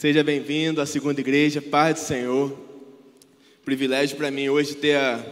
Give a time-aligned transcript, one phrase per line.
[0.00, 2.58] Seja bem-vindo à segunda igreja, Paz do Senhor.
[3.66, 5.22] Privilégio para mim hoje ter a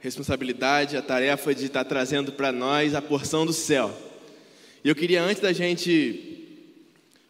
[0.00, 3.90] responsabilidade, a tarefa de estar trazendo para nós a porção do céu.
[4.84, 6.46] E eu queria, antes da gente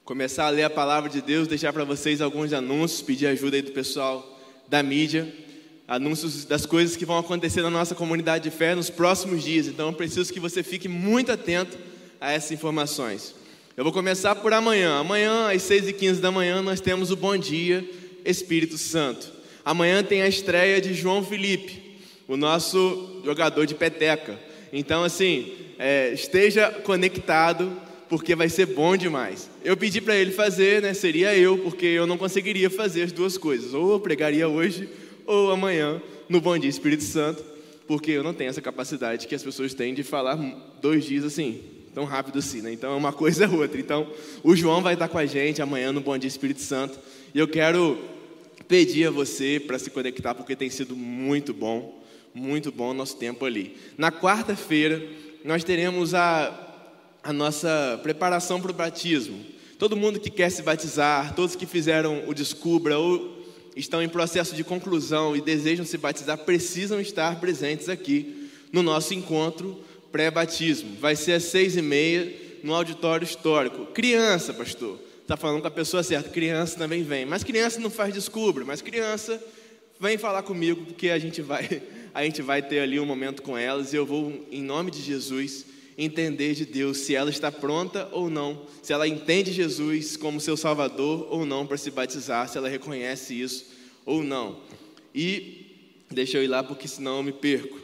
[0.05, 3.63] começar a ler a palavra de Deus, deixar para vocês alguns anúncios, pedir ajuda aí
[3.63, 5.33] do pessoal da mídia,
[5.87, 9.69] anúncios das coisas que vão acontecer na nossa comunidade de fé nos próximos dias.
[9.69, 11.79] Então eu preciso que você fique muito atento
[12.21, 13.41] a essas informações.
[13.75, 14.99] Eu vou começar por amanhã.
[14.99, 17.83] Amanhã, às 6h15 da manhã, nós temos o Bom Dia
[18.23, 19.33] Espírito Santo.
[19.65, 24.39] Amanhã tem a estreia de João Felipe, o nosso jogador de peteca.
[24.75, 27.73] Então, assim, é, esteja conectado,
[28.11, 29.49] porque vai ser bom demais.
[29.65, 30.93] Eu pedi para ele fazer, né?
[30.93, 33.73] Seria eu, porque eu não conseguiria fazer as duas coisas.
[33.73, 34.87] Ou eu pregaria hoje,
[35.25, 37.43] ou amanhã, no Bom Dia Espírito Santo,
[37.87, 40.37] porque eu não tenho essa capacidade que as pessoas têm de falar
[40.83, 42.73] dois dias assim, tão rápido assim, né?
[42.73, 43.81] Então, uma coisa é outra.
[43.81, 44.11] Então,
[44.43, 46.99] o João vai estar com a gente amanhã no Bom Dia Espírito Santo.
[47.35, 47.99] E eu quero
[48.67, 52.03] pedir a você para se conectar, porque tem sido muito bom,
[52.35, 53.77] muito bom o nosso tempo ali.
[53.99, 55.03] Na quarta-feira,
[55.45, 56.89] nós teremos a,
[57.23, 59.39] a nossa preparação para o batismo.
[59.79, 63.43] Todo mundo que quer se batizar, todos que fizeram o Descubra ou
[63.75, 69.13] estão em processo de conclusão e desejam se batizar, precisam estar presentes aqui no nosso
[69.13, 69.79] encontro
[70.13, 70.97] pré-batismo.
[71.01, 72.33] Vai ser às seis e meia
[72.63, 73.87] no auditório histórico.
[73.87, 76.29] Criança, pastor, está falando com a pessoa certa.
[76.29, 79.43] Criança também vem, mas criança não faz descubra, mas criança
[79.99, 83.57] vem falar comigo porque a gente vai, a gente vai ter ali um momento com
[83.57, 85.65] elas e eu vou em nome de Jesus
[85.97, 90.57] entender de Deus se ela está pronta ou não, se ela entende Jesus como seu
[90.57, 93.67] Salvador ou não para se batizar, se ela reconhece isso
[94.05, 94.61] ou não.
[95.15, 95.67] E
[96.11, 97.79] deixa eu ir lá porque senão eu me perco.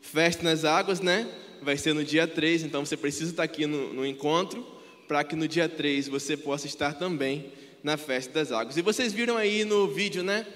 [0.00, 1.28] Festa nas águas, né?
[1.62, 4.66] Vai ser no dia 3, então você precisa estar aqui no, no encontro
[5.06, 8.76] para que no dia 3 você possa estar também na festa das águas.
[8.76, 10.46] E vocês viram aí no vídeo, né?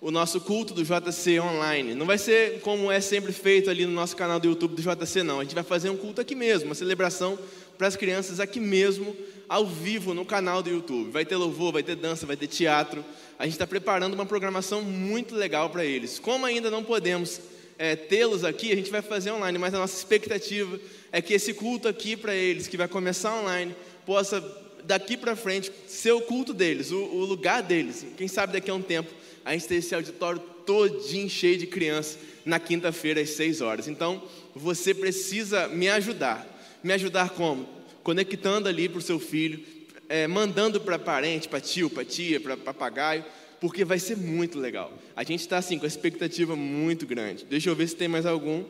[0.00, 1.94] O nosso culto do JC online.
[1.94, 5.22] Não vai ser como é sempre feito ali no nosso canal do YouTube do JC,
[5.22, 5.40] não.
[5.40, 7.38] A gente vai fazer um culto aqui mesmo, uma celebração
[7.78, 9.16] para as crianças aqui mesmo,
[9.48, 11.10] ao vivo no canal do YouTube.
[11.10, 13.04] Vai ter louvor, vai ter dança, vai ter teatro.
[13.38, 16.18] A gente está preparando uma programação muito legal para eles.
[16.18, 17.40] Como ainda não podemos
[17.82, 20.78] é, tê-los aqui, a gente vai fazer online, mas a nossa expectativa
[21.10, 23.74] é que esse culto aqui para eles, que vai começar online,
[24.06, 24.40] possa
[24.84, 28.06] daqui para frente ser o culto deles, o, o, lugar deles.
[28.16, 29.12] Quem sabe daqui a um tempo
[29.44, 33.88] a gente ter esse auditório todinho cheio de crianças na quinta-feira às seis horas.
[33.88, 34.22] Então
[34.54, 36.46] você precisa me ajudar.
[36.84, 37.68] Me ajudar como?
[38.04, 39.60] Conectando ali para o seu filho,
[40.08, 43.24] é, mandando para parente, para tio, para tia, para papagaio
[43.62, 44.92] porque vai ser muito legal.
[45.14, 47.44] A gente está assim com a expectativa muito grande.
[47.44, 48.64] Deixa eu ver se tem mais algum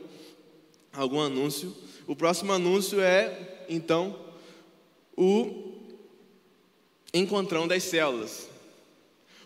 [0.92, 1.74] algum anúncio.
[2.06, 4.14] O próximo anúncio é então
[5.16, 5.78] o
[7.14, 8.46] encontrão das células.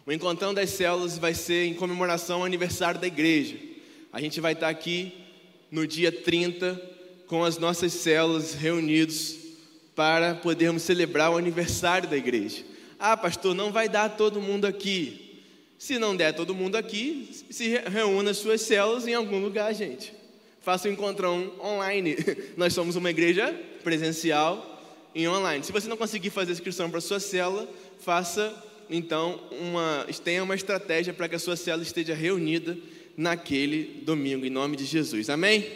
[0.05, 3.57] O encontrão das células vai ser em comemoração ao aniversário da igreja.
[4.13, 5.15] A gente vai estar aqui
[5.71, 6.75] no dia 30
[7.29, 9.37] com as nossas células reunidos
[9.95, 12.65] para podermos celebrar o aniversário da igreja.
[12.99, 15.23] Ah, pastor, não vai dar todo mundo aqui.
[15.79, 20.13] Se não der todo mundo aqui, se reúna as suas células em algum lugar, gente.
[20.63, 22.17] Faça um encontrão online.
[22.57, 23.55] Nós somos uma igreja
[23.85, 24.81] presencial
[25.15, 25.63] e online.
[25.63, 27.69] Se você não conseguir fazer inscrição para a sua célula,
[28.01, 28.55] faça
[28.89, 32.77] então uma, tenha uma estratégia para que a sua célula esteja reunida
[33.17, 35.29] naquele domingo, em nome de Jesus.
[35.29, 35.67] Amém?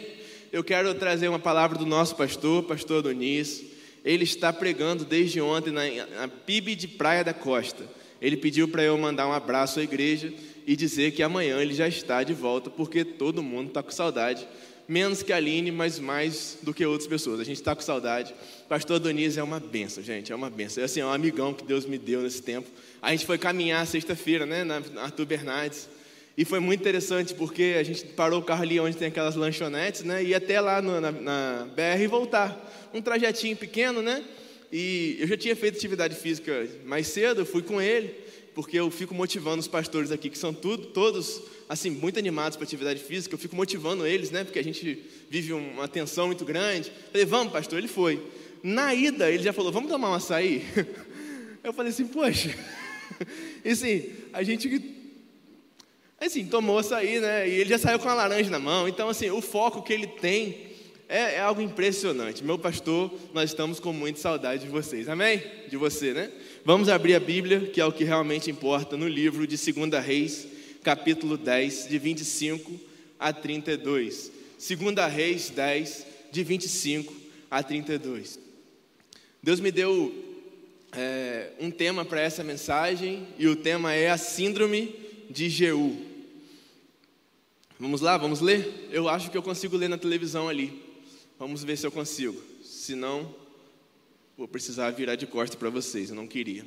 [0.51, 3.63] Eu quero trazer uma palavra do nosso pastor, pastor Adonis.
[4.03, 5.83] Ele está pregando desde ontem na,
[6.21, 10.31] na PIB de Praia da Costa ele pediu para eu mandar um abraço à igreja
[10.65, 14.47] e dizer que amanhã ele já está de volta, porque todo mundo está com saudade,
[14.87, 17.39] menos que a Aline, mas mais do que outras pessoas.
[17.39, 18.33] A gente está com saudade.
[18.69, 20.81] Pastor Doniz é uma benção, gente, é uma benção.
[20.81, 22.69] É assim, é um amigão que Deus me deu nesse tempo.
[23.01, 25.89] A gente foi caminhar sexta-feira, né, na Arthur Bernardes,
[26.37, 30.03] e foi muito interessante porque a gente parou o carro ali onde tem aquelas lanchonetes,
[30.03, 32.89] né, e até lá no, na, na BR e voltar.
[32.93, 34.23] Um trajetinho pequeno, né?
[34.71, 38.15] E eu já tinha feito atividade física mais cedo, eu fui com ele,
[38.55, 42.65] porque eu fico motivando os pastores aqui, que são tudo, todos assim muito animados para
[42.65, 44.43] atividade física, eu fico motivando eles, né?
[44.43, 46.89] Porque a gente vive uma tensão muito grande.
[46.89, 48.21] Eu falei, vamos, pastor, ele foi.
[48.63, 50.63] Na ida, ele já falou, vamos tomar um açaí?
[51.63, 52.49] Eu falei assim, poxa.
[53.63, 54.67] E assim, a gente
[56.19, 57.47] assim, tomou açaí, né?
[57.47, 58.87] E ele já saiu com a laranja na mão.
[58.87, 60.70] Então, assim, o foco que ele tem
[61.11, 62.41] é, é, algo impressionante.
[62.41, 65.09] Meu pastor, nós estamos com muita saudade de vocês.
[65.09, 65.43] Amém?
[65.67, 66.31] De você, né?
[66.63, 70.47] Vamos abrir a Bíblia, que é o que realmente importa, no livro de 2 Reis,
[70.81, 72.79] capítulo 10, de 25
[73.19, 74.31] a 32.
[74.57, 77.13] 2 Reis 10, de 25
[77.51, 78.39] a 32.
[79.43, 80.15] Deus me deu
[80.93, 84.95] é, um tema para essa mensagem e o tema é a Síndrome
[85.29, 85.93] de Jeú.
[87.77, 88.87] Vamos lá, vamos ler?
[88.91, 90.80] Eu acho que eu consigo ler na televisão ali.
[91.41, 92.39] Vamos ver se eu consigo.
[92.63, 93.33] Se não,
[94.37, 96.63] vou precisar virar de costa para vocês, eu não queria.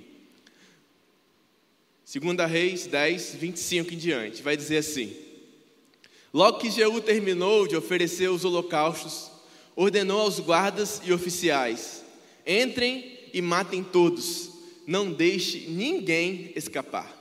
[2.05, 5.17] Segunda Reis 10, 25 em diante, vai dizer assim:
[6.33, 9.31] Logo que Jeú terminou de oferecer os holocaustos,
[9.77, 12.03] ordenou aos guardas e oficiais:
[12.45, 14.51] Entrem e matem todos,
[14.89, 17.17] não deixe ninguém escapar.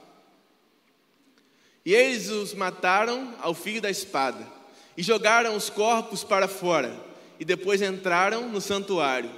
[1.86, 4.52] E eles os mataram ao fio da espada,
[4.98, 9.30] e jogaram os corpos para fora, e depois entraram no santuário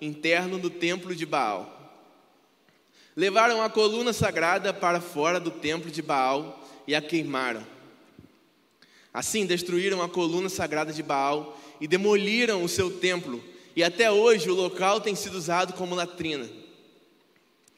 [0.00, 1.70] interno do templo de Baal.
[3.16, 7.64] Levaram a coluna sagrada para fora do templo de Baal e a queimaram.
[9.12, 13.42] Assim destruíram a coluna sagrada de Baal e demoliram o seu templo,
[13.76, 16.48] e até hoje o local tem sido usado como latrina.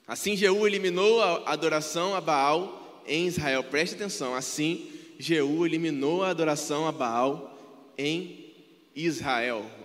[0.06, 3.64] Assim Jeú eliminou a adoração a Baal em Israel.
[3.64, 7.58] Preste atenção, assim Jeú eliminou a adoração a Baal
[7.98, 8.45] em Israel.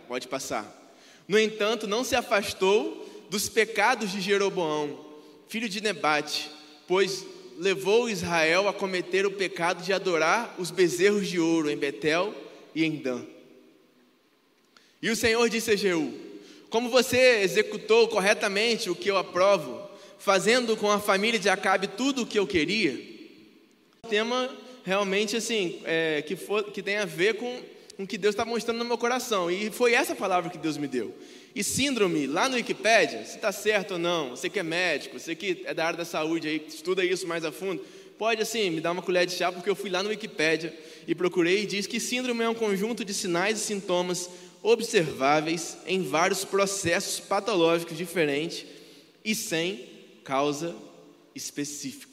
[0.07, 0.65] Pode passar.
[1.27, 5.05] No entanto, não se afastou dos pecados de Jeroboão,
[5.47, 6.49] filho de Nebate,
[6.87, 7.25] pois
[7.57, 12.33] levou Israel a cometer o pecado de adorar os bezerros de ouro em Betel
[12.73, 13.25] e em Dan.
[15.01, 16.13] E o Senhor disse a Jeú:
[16.69, 22.21] Como você executou corretamente o que eu aprovo, fazendo com a família de Acabe tudo
[22.21, 22.97] o que eu queria,
[24.09, 24.49] tema
[24.83, 27.61] realmente assim, é, que, for, que tem a ver com
[28.01, 29.51] com o que Deus está mostrando no meu coração.
[29.51, 31.13] E foi essa palavra que Deus me deu.
[31.53, 35.35] E síndrome, lá no Wikipedia, se está certo ou não, você que é médico, você
[35.35, 37.83] que é da área da saúde aí, estuda isso mais a fundo,
[38.17, 40.75] pode assim, me dar uma colher de chá, porque eu fui lá no Wikipedia
[41.07, 44.29] e procurei e diz que síndrome é um conjunto de sinais e sintomas
[44.63, 48.65] observáveis em vários processos patológicos diferentes
[49.23, 49.87] e sem
[50.23, 50.75] causa
[51.35, 52.10] específica.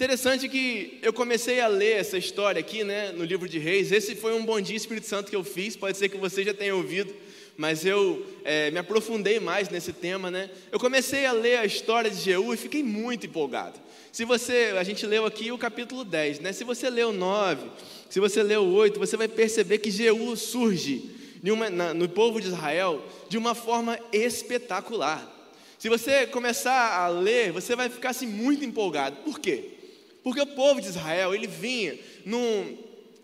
[0.00, 3.92] Interessante que eu comecei a ler essa história aqui, né, no livro de Reis.
[3.92, 5.76] Esse foi um bom dia Espírito Santo que eu fiz.
[5.76, 7.12] Pode ser que você já tenha ouvido,
[7.54, 10.48] mas eu é, me aprofundei mais nesse tema, né?
[10.72, 13.78] Eu comecei a ler a história de Jeú e fiquei muito empolgado.
[14.10, 16.54] Se você, a gente leu aqui o capítulo 10, né?
[16.54, 17.66] Se você leu o 9,
[18.08, 21.10] se você leu o 8, você vai perceber que Jeú surge
[21.44, 25.30] uma, na, no povo de Israel de uma forma espetacular.
[25.78, 29.16] Se você começar a ler, você vai ficar assim muito empolgado.
[29.16, 29.76] Por quê?
[30.22, 32.76] Porque o povo de Israel, ele vinha num,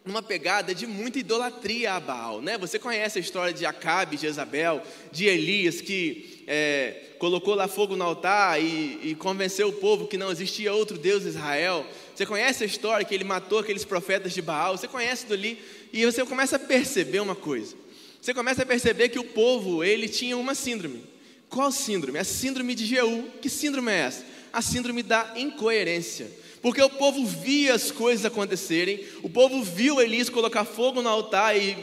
[0.04, 2.56] numa pegada de muita idolatria a Baal, né?
[2.56, 7.96] Você conhece a história de Acabe, de Jezabel, de Elias, que é, colocou lá fogo
[7.96, 11.84] no altar e, e convenceu o povo que não existia outro Deus em Israel.
[12.14, 14.78] Você conhece a história que ele matou aqueles profetas de Baal?
[14.78, 15.58] Você conhece dali
[15.92, 17.74] e você começa a perceber uma coisa.
[18.20, 21.04] Você começa a perceber que o povo, ele tinha uma síndrome.
[21.48, 22.18] Qual síndrome?
[22.18, 23.28] A síndrome de Jeú.
[23.40, 24.24] Que síndrome é essa?
[24.52, 26.30] A síndrome da incoerência.
[26.62, 31.56] Porque o povo via as coisas acontecerem, o povo viu Elias colocar fogo no altar
[31.56, 31.76] e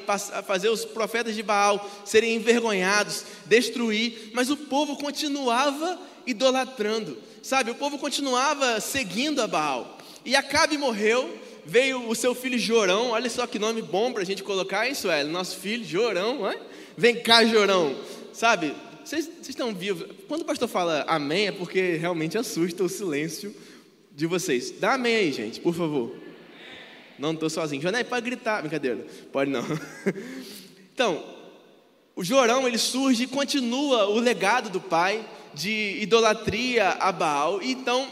[0.45, 7.71] fazer os profetas de Baal serem envergonhados, destruir, mas o povo continuava idolatrando, sabe?
[7.71, 9.97] O povo continuava seguindo a Baal.
[10.25, 14.25] E Acabe morreu, veio o seu filho Jorão, olha só que nome bom para a
[14.25, 16.59] gente colocar isso, é nosso filho Jorão, é?
[16.97, 17.95] vem cá Jorão,
[18.31, 18.73] sabe?
[19.03, 20.07] Vocês estão vivos?
[20.29, 23.53] Quando o pastor fala amém, é porque realmente assusta o silêncio
[24.13, 24.71] de vocês.
[24.79, 26.15] Dá amém aí, gente, por favor.
[27.17, 27.81] Não estou sozinho.
[27.81, 28.61] Joné, pode gritar.
[28.61, 29.05] Brincadeira.
[29.31, 29.63] Pode não.
[30.93, 31.23] Então,
[32.15, 37.63] o Jorão, ele surge e continua o legado do pai de idolatria a Baal.
[37.63, 38.07] Então,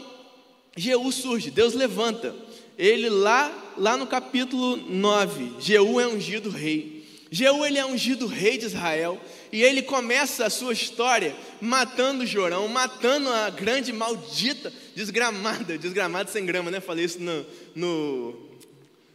[0.76, 2.34] Jeú surge, Deus levanta.
[2.76, 7.06] Ele lá, lá no capítulo 9, Jeú é ungido rei.
[7.30, 9.20] Jeú ele é ungido rei de Israel
[9.52, 16.46] e ele começa a sua história matando Jorão, matando a grande maldita, desgramada, desgramada sem
[16.46, 16.80] grama, né?
[16.80, 17.44] Falei isso no,
[17.74, 18.50] no,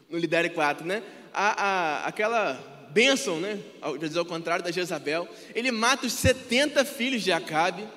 [0.07, 1.01] no Lidere 4, né?
[1.33, 2.53] A, a, aquela
[2.91, 3.59] bênção, né?
[3.81, 7.87] Ao, ao contrário da Jezabel, ele mata os 70 filhos de Acabe.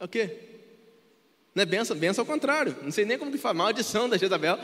[0.00, 0.34] O quê?
[1.54, 2.74] Não é benção, benção ao contrário.
[2.82, 4.58] Não sei nem como que fala, maldição da Jezabel.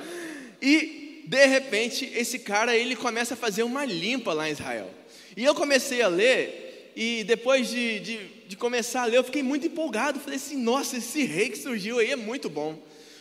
[0.62, 4.90] E, de repente, esse cara, ele começa a fazer uma limpa lá em Israel.
[5.37, 9.43] E eu comecei a ler e depois de, de, de, começar a ler, eu fiquei
[9.43, 10.21] muito empolgado.
[10.21, 12.79] Falei assim: nossa, esse rei que surgiu aí é muito bom.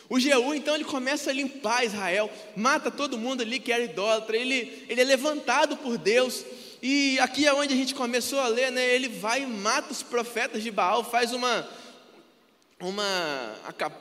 [0.08, 4.36] O Jeú, então, ele começa a limpar Israel, mata todo mundo ali que era idólatra,
[4.36, 6.44] ele, ele é levantado por Deus.
[6.82, 8.94] E aqui é onde a gente começou a ler, né?
[8.94, 11.66] Ele vai e mata os profetas de Baal, faz uma.
[12.78, 13.54] Uma.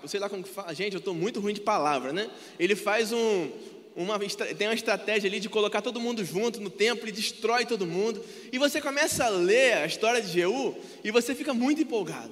[0.06, 0.74] Sei lá como que fala.
[0.74, 2.30] Gente, eu estou muito ruim de palavra, né?
[2.60, 3.50] Ele faz um,
[3.96, 4.18] uma,
[4.58, 8.24] tem uma estratégia ali de colocar todo mundo junto no templo e destrói todo mundo.
[8.52, 12.32] E você começa a ler a história de Jeú e você fica muito empolgado.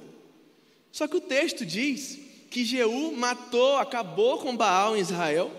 [0.92, 2.18] Só que o texto diz
[2.50, 5.50] que Jeú matou, acabou com Baal em Israel,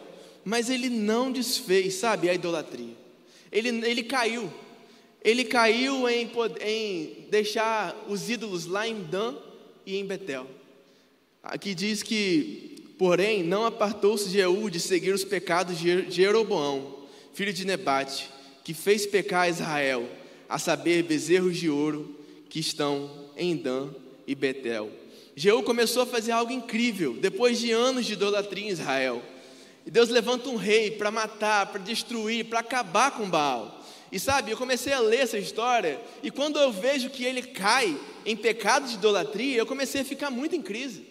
[0.44, 2.96] mas ele não desfez, sabe, a idolatria.
[3.52, 4.52] Ele, ele caiu.
[5.24, 6.30] Ele caiu em,
[6.62, 9.36] em deixar os ídolos lá em Dan
[9.86, 10.48] e em Betel.
[11.44, 12.71] Aqui diz que,
[13.02, 16.98] porém, não apartou-se Jeú de seguir os pecados de Jeroboão,
[17.34, 18.30] filho de Nebate,
[18.64, 20.08] que fez pecar Israel,
[20.48, 22.16] a saber, bezerros de ouro
[22.48, 23.90] que estão em Dan
[24.28, 24.92] e Betel.
[25.36, 29.24] Jeú começou a fazer algo incrível, depois de anos de idolatria em Israel.
[29.84, 33.84] E Deus levanta um rei para matar, para destruir, para acabar com Baal.
[34.12, 38.00] E sabe, eu comecei a ler essa história, e quando eu vejo que ele cai
[38.28, 41.10] em pecado de idolatria, eu comecei a ficar muito em crise.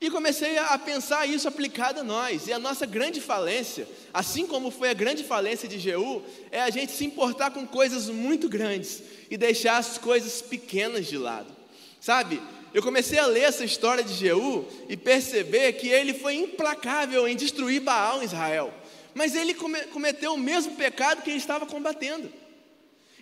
[0.00, 2.46] E comecei a pensar isso aplicado a nós.
[2.46, 6.70] E a nossa grande falência, assim como foi a grande falência de Jeú, é a
[6.70, 11.52] gente se importar com coisas muito grandes e deixar as coisas pequenas de lado.
[12.00, 12.40] Sabe?
[12.72, 17.34] Eu comecei a ler essa história de Jeú e perceber que ele foi implacável em
[17.34, 18.72] destruir Baal em Israel.
[19.14, 22.32] Mas ele cometeu o mesmo pecado que ele estava combatendo.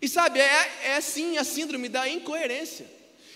[0.02, 2.84] E sabe, é, é sim a síndrome da incoerência.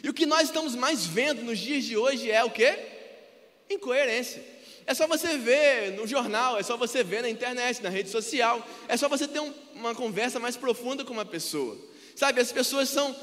[0.02, 2.99] E o que nós estamos mais vendo nos dias de hoje é o que?
[3.70, 4.44] Incoerência.
[4.86, 8.66] É só você ver no jornal, é só você ver na internet, na rede social,
[8.88, 11.78] é só você ter um, uma conversa mais profunda com uma pessoa.
[12.16, 13.14] Sabe, as pessoas são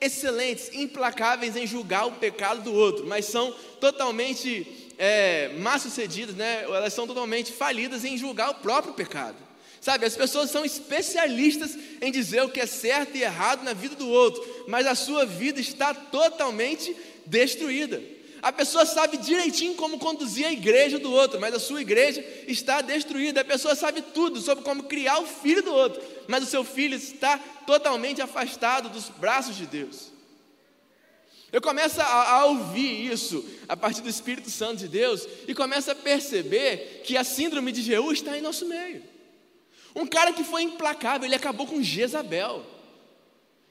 [0.00, 6.64] excelentes, implacáveis em julgar o pecado do outro, mas são totalmente é, má sucedidas, né?
[6.64, 9.36] elas são totalmente falidas em julgar o próprio pecado.
[9.80, 13.94] Sabe, as pessoas são especialistas em dizer o que é certo e errado na vida
[13.94, 16.94] do outro, mas a sua vida está totalmente
[17.26, 18.02] destruída.
[18.44, 22.82] A pessoa sabe direitinho como conduzir a igreja do outro, mas a sua igreja está
[22.82, 23.40] destruída.
[23.40, 26.94] A pessoa sabe tudo sobre como criar o filho do outro, mas o seu filho
[26.94, 30.12] está totalmente afastado dos braços de Deus.
[31.50, 35.90] Eu começo a, a, ouvir isso a partir do Espírito Santo de Deus e começo
[35.90, 39.02] a perceber que a síndrome de Jeú está em nosso meio.
[39.96, 42.62] Um cara que foi implacável, ele acabou com Jezabel.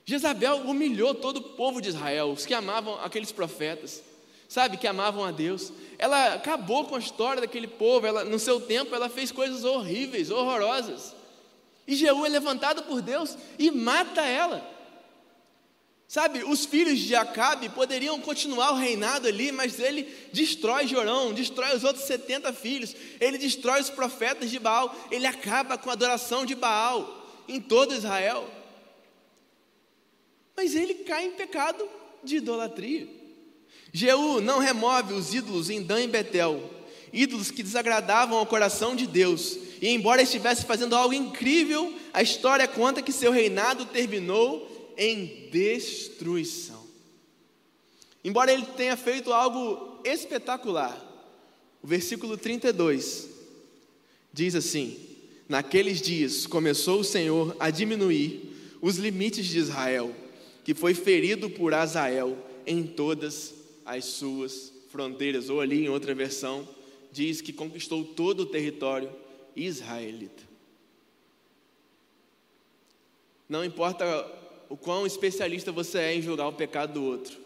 [0.03, 4.01] Jezabel humilhou todo o povo de Israel, os que amavam aqueles profetas
[4.53, 5.73] sabe, que amavam a Deus.
[5.97, 10.29] Ela acabou com a história daquele povo, ela, no seu tempo ela fez coisas horríveis,
[10.29, 11.15] horrorosas.
[11.87, 14.63] E Jeú é levantado por Deus e mata ela.
[16.07, 21.75] Sabe, os filhos de Acabe poderiam continuar o reinado ali, mas ele destrói Jorão, destrói
[21.75, 26.45] os outros 70 filhos, ele destrói os profetas de Baal, ele acaba com a adoração
[26.45, 28.47] de Baal em todo Israel.
[30.55, 31.89] Mas ele cai em pecado
[32.23, 33.22] de idolatria.
[33.91, 36.67] Jeú não remove os ídolos em Dan e Betel,
[37.13, 39.57] ídolos que desagradavam ao coração de Deus.
[39.79, 46.81] E embora estivesse fazendo algo incrível, a história conta que seu reinado terminou em destruição.
[48.23, 50.97] Embora ele tenha feito algo espetacular,
[51.83, 53.29] o versículo 32
[54.31, 54.97] diz assim:
[55.47, 60.15] Naqueles dias começou o Senhor a diminuir os limites de Israel,
[60.63, 66.67] que foi ferido por Azael em todas as suas fronteiras, ou ali em outra versão,
[67.11, 69.11] diz que conquistou todo o território
[69.55, 70.43] israelita.
[73.47, 74.05] Não importa
[74.69, 77.43] o quão especialista você é em julgar o pecado do outro,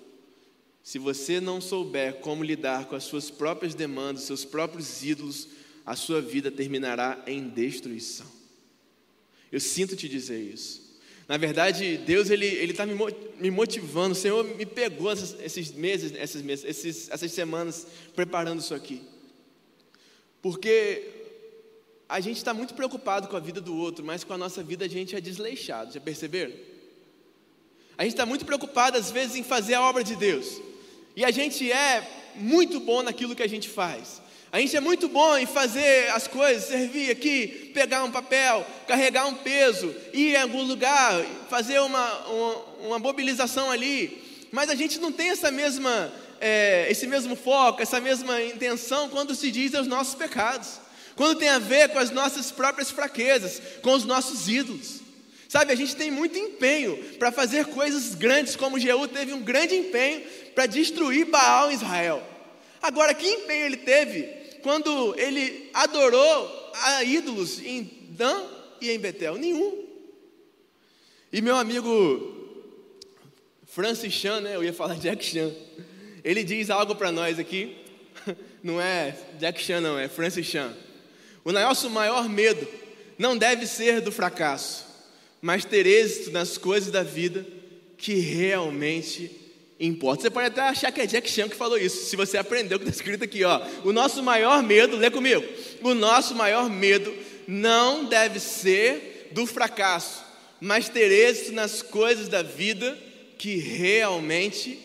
[0.88, 5.50] se você não souber como lidar com as suas próprias demandas, seus próprios ídolos,
[5.86, 8.26] a sua vida terminará em destruição.
[9.52, 10.87] Eu sinto te dizer isso.
[11.28, 14.14] Na verdade, Deus ele ele está me motivando.
[14.14, 19.02] O Senhor me pegou esses meses, esses meses, esses, essas semanas preparando isso aqui,
[20.42, 21.04] porque
[22.08, 24.86] a gente está muito preocupado com a vida do outro, mas com a nossa vida
[24.86, 25.94] a gente é desleixado.
[25.94, 26.54] Já perceberam?
[27.98, 30.62] A gente está muito preocupado às vezes em fazer a obra de Deus,
[31.14, 34.22] e a gente é muito bom naquilo que a gente faz.
[34.52, 39.28] A gente é muito bom em fazer as coisas, servir aqui, pegar um papel, carregar
[39.28, 44.24] um peso, ir em algum lugar, fazer uma, uma, uma mobilização ali.
[44.52, 49.36] Mas a gente não tem essa mesma, é, esse mesmo foco, essa mesma intenção quando
[49.36, 50.80] se diz aos nossos pecados.
[51.18, 55.02] Quando tem a ver com as nossas próprias fraquezas, com os nossos ídolos.
[55.50, 59.76] Sabe, a gente tem muito empenho para fazer coisas grandes, como Jeú teve um grande
[59.76, 60.22] empenho
[60.54, 62.22] para destruir Baal em Israel.
[62.82, 68.44] Agora, que empenho ele teve quando ele adorou a ídolos em Dan
[68.82, 69.36] e em Betel?
[69.38, 69.86] Nenhum.
[71.32, 72.36] E meu amigo
[73.66, 74.56] Francis Chan, né?
[74.56, 75.52] Eu ia falar Jack Chan.
[76.24, 77.78] Ele diz algo para nós aqui.
[78.64, 80.76] Não é Jack Chan, não, é Francis Chan.
[81.46, 82.68] O nosso maior medo
[83.18, 84.86] não deve ser do fracasso,
[85.42, 87.46] mas ter êxito nas coisas da vida
[87.98, 89.32] que realmente
[89.80, 90.24] importa.
[90.24, 92.80] Você pode até achar que é Jack Chan que falou isso, se você aprendeu o
[92.80, 93.62] que está escrito aqui, ó.
[93.84, 95.46] O nosso maior medo, lê comigo,
[95.82, 97.14] o nosso maior medo
[97.48, 100.24] não deve ser do fracasso,
[100.60, 102.98] mas ter êxito nas coisas da vida
[103.38, 104.80] que realmente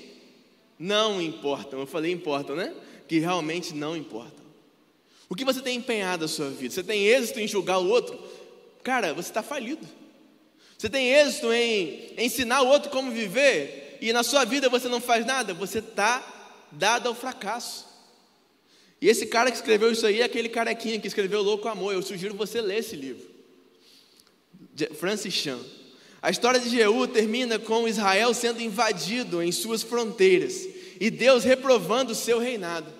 [0.79, 1.81] não importam.
[1.81, 2.75] Eu falei importam, né?
[3.09, 4.43] Que realmente não importam.
[5.29, 6.75] O que você tem empenhado a sua vida?
[6.75, 8.19] Você tem êxito em julgar o outro?
[8.83, 9.89] Cara, você está falido.
[10.77, 15.01] Você tem êxito em ensinar o outro como viver e na sua vida você não
[15.01, 15.55] faz nada?
[15.55, 16.21] Você está
[16.73, 17.87] dado ao fracasso.
[19.01, 21.95] E esse cara que escreveu isso aí é aquele carequinha que escreveu Louco Amor.
[21.95, 23.31] Eu sugiro você ler esse livro.
[24.99, 25.61] Francis Chan.
[26.21, 30.67] A história de Jeú termina com Israel sendo invadido em suas fronteiras
[31.01, 32.93] e Deus reprovando o seu reinado.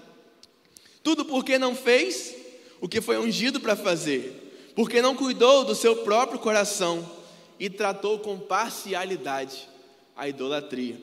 [1.03, 2.33] Tudo porque não fez
[2.81, 7.11] o que foi ungido para fazer, porque não cuidou do seu próprio coração
[7.59, 9.72] e tratou com parcialidade
[10.17, 10.97] a idolatria.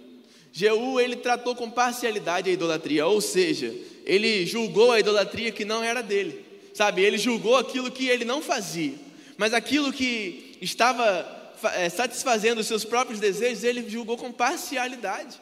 [0.52, 3.74] Jeú, ele tratou com parcialidade a idolatria, ou seja,
[4.06, 7.02] ele julgou a idolatria que não era dele, sabe?
[7.02, 8.94] Ele julgou aquilo que ele não fazia,
[9.38, 15.40] mas aquilo que estava é, satisfazendo os seus próprios desejos, ele julgou com parcialidade.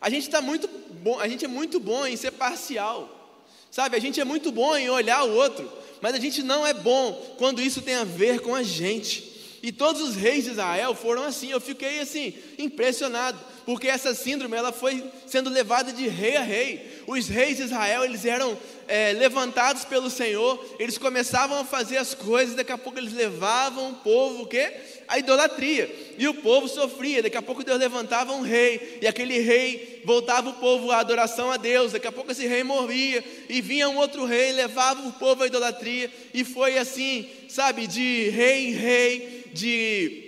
[0.00, 0.68] A gente está muito
[1.02, 3.96] bom, a gente é muito bom em ser parcial, sabe?
[3.96, 5.70] A gente é muito bom em olhar o outro,
[6.00, 9.35] mas a gente não é bom quando isso tem a ver com a gente.
[9.66, 11.50] E todos os reis de Israel foram assim.
[11.50, 17.02] Eu fiquei assim impressionado, porque essa síndrome ela foi sendo levada de rei a rei.
[17.04, 18.56] Os reis de Israel eles eram
[18.86, 23.90] é, levantados pelo Senhor, eles começavam a fazer as coisas, daqui a pouco eles levavam
[23.90, 24.72] o povo o quê?
[25.08, 25.90] a idolatria.
[26.18, 27.22] E o povo sofria.
[27.22, 31.50] Daqui a pouco Deus levantava um rei, e aquele rei voltava o povo à adoração
[31.50, 31.92] a Deus.
[31.92, 35.46] Daqui a pouco esse rei morria, e vinha um outro rei, levava o povo à
[35.46, 36.10] idolatria.
[36.32, 40.26] E foi assim, sabe, de rei em rei, de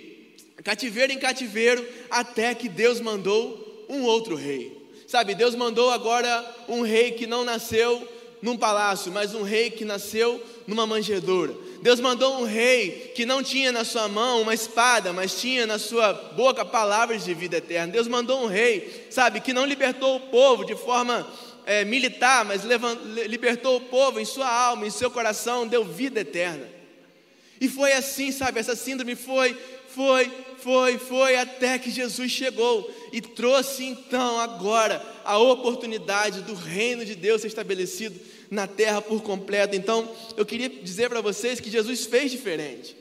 [0.63, 4.77] cativeiro em cativeiro, até que Deus mandou um outro rei.
[5.07, 8.07] Sabe, Deus mandou agora um rei que não nasceu
[8.41, 11.55] num palácio, mas um rei que nasceu numa manjedoura.
[11.81, 15.79] Deus mandou um rei que não tinha na sua mão uma espada, mas tinha na
[15.79, 17.91] sua boca palavras de vida eterna.
[17.91, 21.27] Deus mandou um rei, sabe, que não libertou o povo de forma
[21.65, 22.63] é, militar, mas
[23.27, 26.78] libertou o povo em sua alma, em seu coração, deu vida eterna.
[27.59, 33.21] E foi assim, sabe, essa síndrome foi, foi, foi, foi, até que Jesus chegou e
[33.21, 38.19] trouxe então agora a oportunidade do reino de Deus ser estabelecido
[38.49, 39.75] na terra por completo.
[39.75, 42.95] Então, eu queria dizer para vocês que Jesus fez diferente.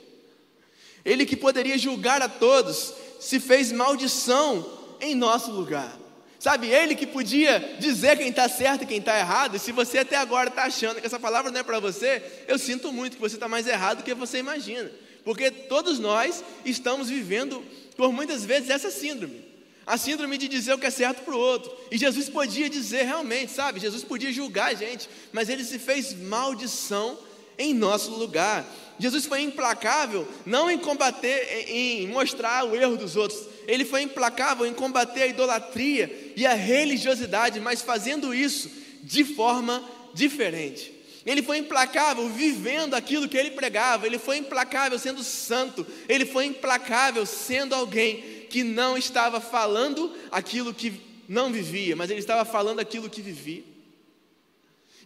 [1.05, 4.67] Ele que poderia julgar a todos, se fez maldição
[5.01, 5.99] em nosso lugar.
[6.39, 9.99] Sabe, ele que podia dizer quem está certo e quem está errado, e se você
[9.99, 13.21] até agora está achando que essa palavra não é para você, eu sinto muito que
[13.21, 14.89] você está mais errado do que você imagina,
[15.25, 17.65] porque todos nós estamos vivendo
[17.97, 19.49] por muitas vezes essa síndrome
[19.89, 21.73] a síndrome de dizer o que é certo para o outro.
[21.91, 23.81] E Jesus podia dizer realmente, sabe?
[23.81, 27.19] Jesus podia julgar a gente, mas ele se fez maldição
[27.59, 28.67] em nosso lugar.
[28.99, 33.41] Jesus foi implacável não em combater, em mostrar o erro dos outros.
[33.67, 38.71] Ele foi implacável em combater a idolatria e a religiosidade, mas fazendo isso
[39.03, 39.83] de forma
[40.15, 40.95] diferente.
[41.27, 46.45] Ele foi implacável vivendo aquilo que ele pregava, ele foi implacável sendo santo, ele foi
[46.45, 52.79] implacável sendo alguém que não estava falando aquilo que não vivia, mas ele estava falando
[52.79, 53.65] aquilo que vivia.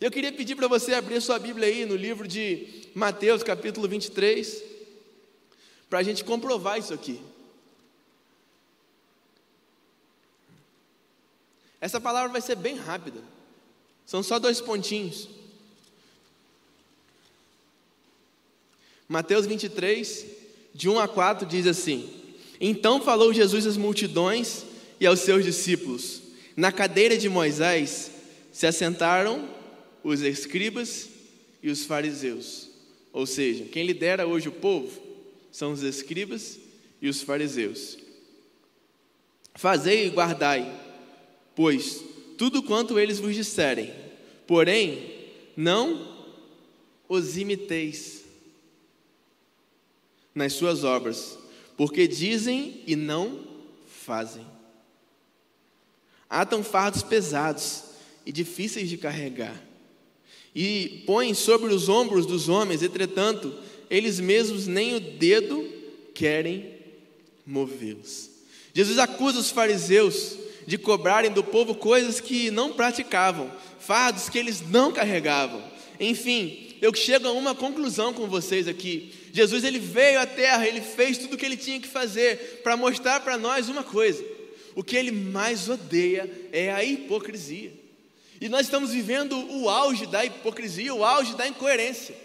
[0.02, 4.62] Eu queria pedir para você abrir sua Bíblia aí no livro de Mateus, capítulo 23,
[5.88, 7.18] para a gente comprovar isso aqui.
[11.82, 13.20] Essa palavra vai ser bem rápida,
[14.06, 15.28] são só dois pontinhos.
[19.06, 20.24] Mateus 23,
[20.72, 22.22] de 1 a 4, diz assim:
[22.64, 24.64] então falou Jesus às multidões
[25.00, 26.22] e aos seus discípulos:
[26.56, 28.12] Na cadeira de Moisés
[28.52, 29.48] se assentaram
[30.04, 31.08] os escribas
[31.60, 32.68] e os fariseus.
[33.12, 34.88] Ou seja, quem lidera hoje o povo
[35.50, 36.56] são os escribas
[37.00, 37.98] e os fariseus.
[39.56, 40.72] Fazei e guardai,
[41.54, 42.02] pois
[42.38, 43.92] tudo quanto eles vos disserem,
[44.46, 45.12] porém
[45.56, 46.12] não
[47.08, 48.24] os imiteis
[50.34, 51.38] nas suas obras,
[51.76, 53.46] porque dizem e não
[53.86, 54.46] fazem.
[56.28, 57.84] Atam fardos pesados
[58.24, 59.62] e difíceis de carregar,
[60.54, 63.54] e põem sobre os ombros dos homens, entretanto,
[63.90, 65.68] eles mesmos nem o dedo
[66.14, 66.74] querem
[67.46, 68.30] movê-los.
[68.74, 74.62] Jesus acusa os fariseus de cobrarem do povo coisas que não praticavam, fardos que eles
[74.70, 75.62] não carregavam.
[75.98, 79.14] Enfim, eu chego a uma conclusão com vocês aqui.
[79.32, 82.76] Jesus ele veio à terra, ele fez tudo o que ele tinha que fazer para
[82.76, 84.24] mostrar para nós uma coisa.
[84.74, 87.72] o que ele mais odeia é a hipocrisia.
[88.40, 92.16] E nós estamos vivendo o auge da hipocrisia, o auge da incoerência.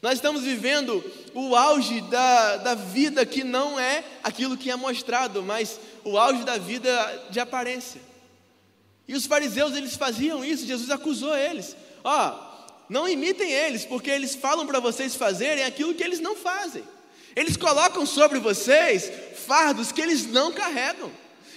[0.00, 5.42] Nós estamos vivendo o auge da, da vida que não é aquilo que é mostrado,
[5.42, 8.00] mas o auge da vida de aparência.
[9.06, 11.76] E os fariseus, eles faziam isso, Jesus acusou eles.
[12.04, 12.48] Ó,
[12.88, 16.84] não imitem eles, porque eles falam para vocês fazerem aquilo que eles não fazem.
[17.34, 19.10] Eles colocam sobre vocês
[19.46, 21.10] fardos que eles não carregam.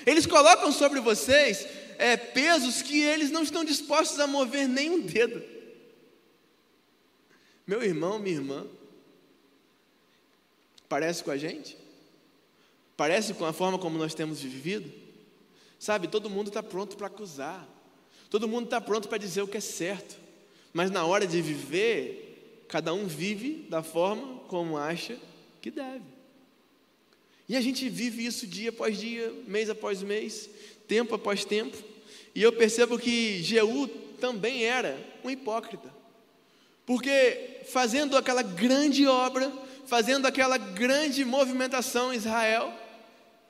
[0.05, 1.65] Eles colocam sobre vocês
[1.97, 5.43] é, pesos que eles não estão dispostos a mover nem um dedo.
[7.65, 8.67] Meu irmão, minha irmã,
[10.89, 11.80] parece com a gente?
[13.01, 14.87] Parece com a forma como nós temos vivido?
[15.79, 17.67] Sabe, todo mundo está pronto para acusar,
[18.29, 20.19] todo mundo está pronto para dizer o que é certo,
[20.71, 25.17] mas na hora de viver, cada um vive da forma como acha
[25.59, 26.05] que deve.
[27.49, 30.47] E a gente vive isso dia após dia, mês após mês,
[30.87, 31.75] tempo após tempo,
[32.35, 33.87] e eu percebo que Jeú
[34.19, 35.91] também era um hipócrita.
[36.85, 39.51] Porque fazendo aquela grande obra,
[39.87, 42.77] fazendo aquela grande movimentação em Israel,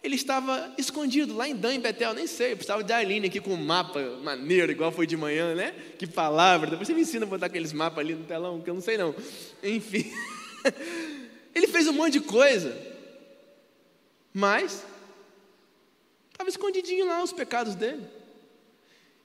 [0.03, 3.39] ele estava escondido lá em Dan, em Betel, nem sei, eu precisava de Arline aqui
[3.39, 5.75] com um mapa maneiro, igual foi de manhã, né?
[5.97, 8.73] Que palavra, depois você me ensina a botar aqueles mapas ali no telão, que eu
[8.73, 9.13] não sei não.
[9.61, 10.11] Enfim,
[11.53, 12.75] ele fez um monte de coisa,
[14.33, 14.83] mas
[16.31, 18.03] estava escondidinho lá os pecados dele.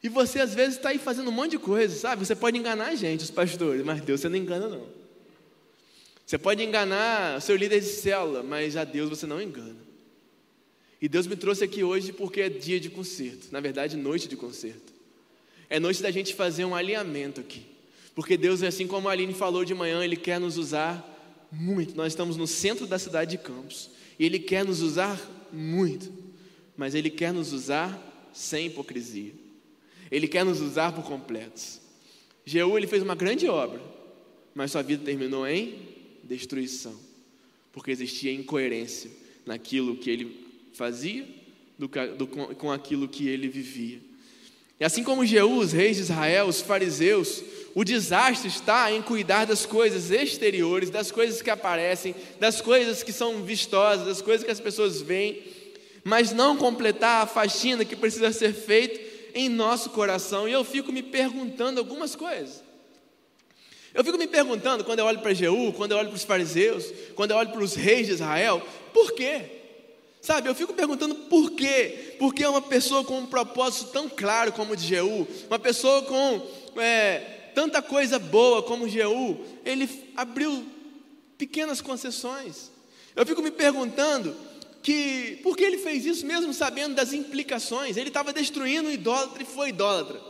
[0.03, 2.27] E você às vezes está aí fazendo um monte de coisa, sabe?
[2.27, 4.87] Você pode enganar a gente, os pastores, mas Deus você não engana, não.
[6.27, 9.86] Você pode enganar seu líder de célula, mas a Deus você não engana.
[11.01, 14.37] E Deus me trouxe aqui hoje porque é dia de conserto, na verdade, noite de
[14.37, 14.95] conserto.
[15.69, 17.67] É noite da gente fazer um alinhamento aqui.
[18.15, 21.05] Porque Deus, assim como a Aline falou de manhã, Ele quer nos usar
[21.53, 21.95] muito.
[21.95, 23.91] Nós estamos no centro da cidade de Campos.
[24.19, 25.21] E Ele quer nos usar
[25.53, 26.11] muito.
[26.77, 29.33] Mas Ele quer nos usar sem hipocrisia.
[30.11, 31.81] Ele quer nos usar por completos.
[32.45, 33.83] Jeú ele fez uma grande obra,
[34.55, 35.75] mas sua vida terminou em
[36.23, 36.95] destruição,
[37.73, 39.11] porque existia incoerência
[39.45, 40.46] naquilo que ele
[40.77, 41.27] fazia
[41.79, 43.99] do, do, com aquilo que ele vivia.
[44.79, 47.43] E assim como Jeú, os reis de Israel, os fariseus,
[47.75, 53.13] o desastre está em cuidar das coisas exteriores, das coisas que aparecem, das coisas que
[53.13, 55.43] são vistosas, das coisas que as pessoas veem,
[56.05, 59.01] mas não completar a faxina que precisa ser feita
[59.35, 60.47] em nosso coração.
[60.47, 62.63] E eu fico me perguntando algumas coisas.
[63.95, 66.93] Eu fico me perguntando, quando eu olho para Jeú, quando eu olho para os fariseus,
[67.15, 68.63] quando eu olho para os reis de Israel,
[68.93, 69.56] por quê?
[70.27, 72.17] Sabe, eu fico perguntando por quê?
[72.19, 76.03] Porque é uma pessoa com um propósito tão claro como o de Jeú, uma pessoa
[76.03, 80.67] com é, tanta coisa boa como Jeú, ele abriu
[81.39, 82.73] pequenas concessões.
[83.15, 84.35] Eu fico me perguntando
[84.83, 89.47] que porque ele fez isso mesmo sabendo das implicações, ele estava destruindo o idólatra e
[89.47, 90.21] foi idólatra.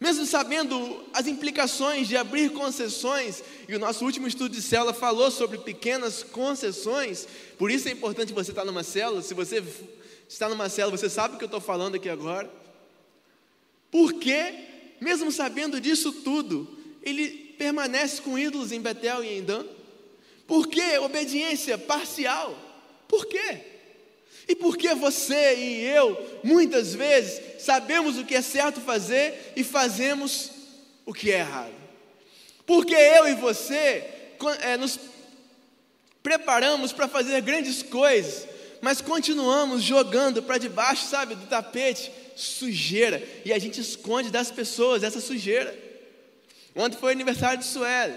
[0.00, 5.30] Mesmo sabendo as implicações de abrir concessões, e o nosso último estudo de célula falou
[5.30, 7.26] sobre pequenas concessões,
[7.58, 9.22] por isso é importante você estar numa célula.
[9.22, 9.62] Se você
[10.28, 12.48] está numa célula, você sabe o que eu estou falando aqui agora.
[13.90, 14.54] Porque,
[15.00, 19.64] mesmo sabendo disso tudo, ele permanece com ídolos em Betel e em Dan?
[20.46, 22.56] Por que obediência parcial?
[23.08, 23.77] Por quê?
[24.48, 29.62] E por que você e eu, muitas vezes, sabemos o que é certo fazer e
[29.62, 30.50] fazemos
[31.04, 31.74] o que é errado?
[32.64, 34.04] Porque eu e você
[34.62, 34.98] é, nos
[36.22, 38.48] preparamos para fazer grandes coisas,
[38.80, 45.02] mas continuamos jogando para debaixo, sabe, do tapete, sujeira, e a gente esconde das pessoas
[45.02, 45.76] essa sujeira.
[46.74, 48.14] Ontem foi aniversário de Sueli.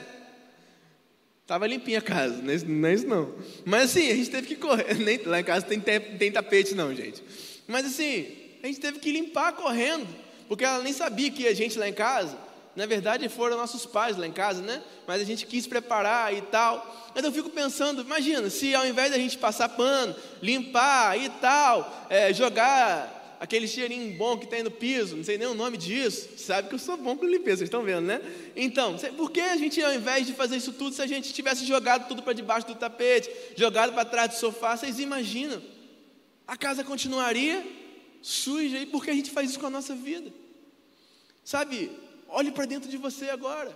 [1.51, 3.35] Estava limpinha a casa, não é, não é isso não.
[3.65, 4.95] Mas assim, a gente teve que correr.
[5.03, 7.21] Nem, lá em casa tem, tem tapete não, gente.
[7.67, 8.25] Mas assim,
[8.63, 10.07] a gente teve que limpar correndo,
[10.47, 12.37] porque ela nem sabia que a gente lá em casa.
[12.73, 14.81] Na verdade, foram nossos pais lá em casa, né?
[15.05, 17.11] Mas a gente quis preparar e tal.
[17.13, 22.07] Mas eu fico pensando, imagina, se ao invés da gente passar pano, limpar e tal,
[22.09, 26.37] é, jogar aquele cheirinho bom que tem no piso, não sei nem o nome disso,
[26.37, 28.21] sabe que eu sou bom com limpeza, vocês estão vendo, né?
[28.55, 31.65] Então, por que a gente, ao invés de fazer isso tudo, se a gente tivesse
[31.65, 35.59] jogado tudo para debaixo do tapete, jogado para trás do sofá, vocês imaginam?
[36.45, 37.65] A casa continuaria
[38.21, 40.31] suja, e por que a gente faz isso com a nossa vida?
[41.43, 41.89] Sabe,
[42.29, 43.75] olhe para dentro de você agora,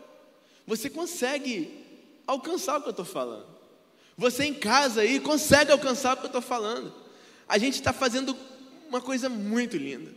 [0.67, 1.73] você consegue
[2.27, 3.47] alcançar o que eu estou falando.
[4.15, 6.93] Você em casa aí consegue alcançar o que eu estou falando.
[7.47, 8.37] A gente está fazendo
[8.87, 10.11] uma coisa muito linda,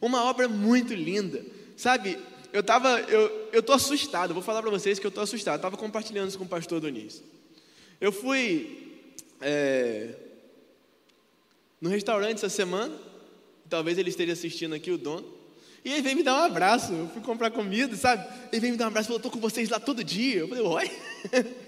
[0.00, 1.44] uma obra muito linda,
[1.76, 2.18] sabe?
[2.52, 4.32] Eu tava, eu, eu tô assustado.
[4.32, 5.56] Vou falar para vocês que eu tô assustado.
[5.56, 7.20] Estava compartilhando isso com o pastor Doniz.
[8.00, 9.02] Eu fui
[9.40, 10.14] é,
[11.80, 12.94] no restaurante essa semana
[13.68, 15.26] talvez ele esteja assistindo aqui, o dono.
[15.84, 16.92] E ele veio me dar um abraço.
[16.92, 18.26] Eu fui comprar comida, sabe?
[18.52, 20.40] Ele veio me dar um abraço e falou: estou com vocês lá todo dia.
[20.40, 20.90] Eu falei: oi.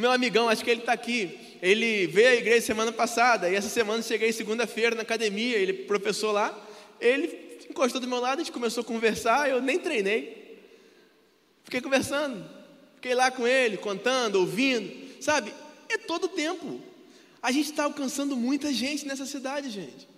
[0.00, 1.38] meu amigão, acho que ele está aqui.
[1.62, 3.48] Ele veio à igreja semana passada.
[3.50, 5.56] E essa semana cheguei segunda-feira na academia.
[5.56, 6.58] Ele professor lá.
[7.00, 9.48] Ele encostou do meu lado, a gente começou a conversar.
[9.48, 10.58] Eu nem treinei.
[11.64, 12.44] Fiquei conversando.
[12.96, 14.90] Fiquei lá com ele, contando, ouvindo.
[15.22, 15.52] Sabe?
[15.88, 16.80] É todo o tempo.
[17.42, 20.08] A gente está alcançando muita gente nessa cidade, gente.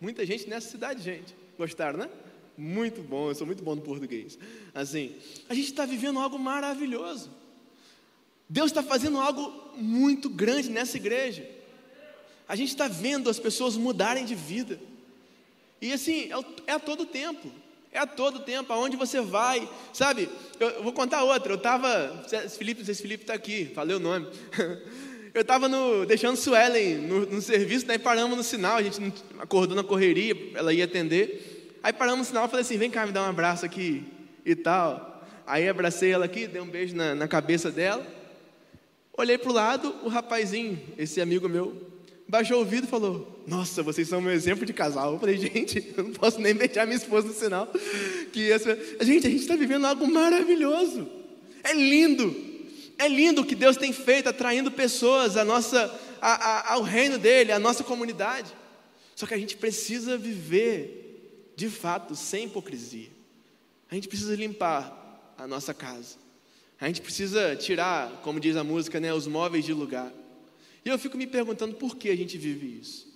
[0.00, 1.34] Muita gente nessa cidade, gente.
[1.56, 2.08] Gostaram, né?
[2.56, 4.38] Muito bom, eu sou muito bom no português.
[4.72, 5.16] Assim,
[5.48, 7.30] a gente está vivendo algo maravilhoso.
[8.48, 11.48] Deus está fazendo algo muito grande nessa igreja.
[12.48, 14.78] A gente está vendo as pessoas mudarem de vida.
[15.80, 17.50] E assim, é, é a todo tempo.
[17.90, 20.28] É a todo tempo, aonde você vai, sabe?
[20.58, 21.52] Eu, eu vou contar outra.
[21.52, 22.24] Eu estava,
[22.58, 24.26] Felipe, não sei se Felipe está aqui, falei o nome.
[25.34, 25.68] Eu estava
[26.06, 30.72] deixando Suelen no, no serviço, daí paramos no sinal, a gente acordou na correria, ela
[30.72, 31.76] ia atender.
[31.82, 34.04] Aí paramos no sinal e falei assim: vem cá me dar um abraço aqui
[34.46, 35.26] e tal.
[35.44, 38.06] Aí abracei ela aqui, dei um beijo na, na cabeça dela.
[39.16, 41.76] Olhei para o lado, o rapazinho, esse amigo meu,
[42.28, 45.14] baixou o vidro e falou: Nossa, vocês são meu exemplo de casal.
[45.14, 47.68] Eu falei: Gente, eu não posso nem beijar minha esposa no sinal.
[48.32, 48.76] Que essa...
[49.00, 51.08] Gente, a gente está vivendo algo maravilhoso.
[51.62, 52.34] É lindo.
[52.98, 57.58] É lindo o que Deus tem feito, atraindo pessoas a nossa, ao reino dele, à
[57.58, 58.52] nossa comunidade.
[59.14, 63.08] Só que a gente precisa viver de fato, sem hipocrisia.
[63.90, 66.23] A gente precisa limpar a nossa casa.
[66.80, 70.12] A gente precisa tirar, como diz a música, né, os móveis de lugar.
[70.84, 73.06] E eu fico me perguntando por que a gente vive isso.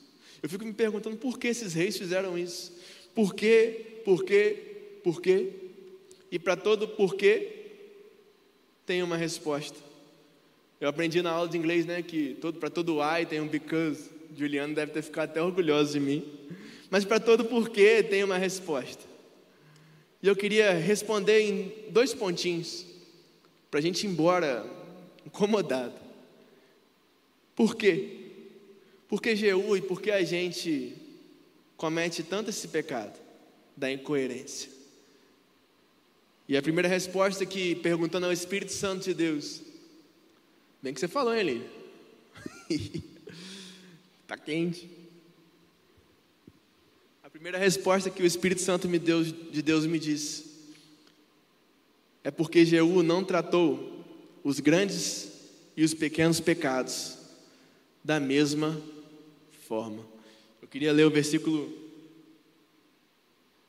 [0.42, 2.72] Eu fico me perguntando por que esses reis fizeram isso.
[3.14, 4.00] Por quê?
[4.04, 4.56] Por quê?
[5.02, 5.50] Por quê?
[6.30, 7.56] E para todo porquê
[8.86, 9.76] tem uma resposta.
[10.80, 14.10] Eu aprendi na aula de inglês, né, que todo para todo why tem um because.
[14.36, 16.24] Juliano deve ter ficado até orgulhoso de mim.
[16.90, 19.02] Mas para todo porquê tem uma resposta.
[20.22, 22.84] E eu queria responder em dois pontinhos,
[23.70, 24.66] para a gente ir embora
[25.24, 25.94] incomodado.
[27.54, 28.16] Por quê?
[29.08, 30.94] Por que Jeú e por que a gente
[31.76, 33.18] comete tanto esse pecado
[33.76, 34.70] da incoerência?
[36.48, 39.60] E a primeira resposta que perguntando ao Espírito Santo de Deus,
[40.82, 41.66] bem que você falou, hein, Aline?
[44.26, 44.88] tá quente.
[47.22, 50.47] A primeira resposta que o Espírito Santo de Deus me disse
[52.28, 54.04] é porque Jeú não tratou
[54.44, 55.30] os grandes
[55.74, 57.16] e os pequenos pecados
[58.04, 58.78] da mesma
[59.66, 60.06] forma.
[60.60, 61.72] Eu queria ler o versículo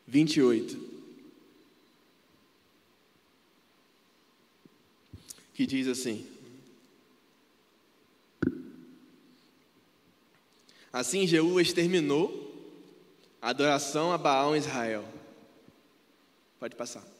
[0.05, 0.77] 28.
[5.53, 6.27] Que diz assim:
[10.91, 12.45] Assim Jeú exterminou
[13.41, 15.05] Adoração a Baal em Israel.
[16.59, 17.18] Pode passar.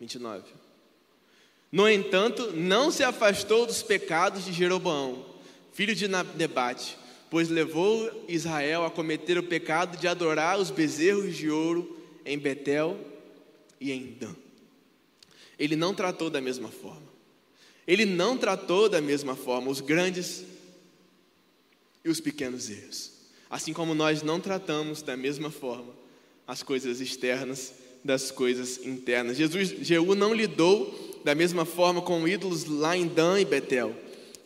[0.00, 0.44] 29.
[1.70, 5.24] No entanto, não se afastou dos pecados de Jeroboão,
[5.72, 6.96] filho de Nebate,
[7.30, 12.98] pois levou Israel a cometer o pecado de adorar os bezerros de ouro em Betel
[13.80, 14.34] e em Dan.
[15.58, 17.08] Ele não tratou da mesma forma.
[17.86, 20.44] Ele não tratou da mesma forma os grandes
[22.04, 23.12] e os pequenos erros.
[23.50, 25.94] Assim como nós não tratamos da mesma forma
[26.46, 29.36] as coisas externas das coisas internas.
[29.36, 33.94] Jesus, Jeú não lidou da mesma forma com ídolos lá em Dan e Betel,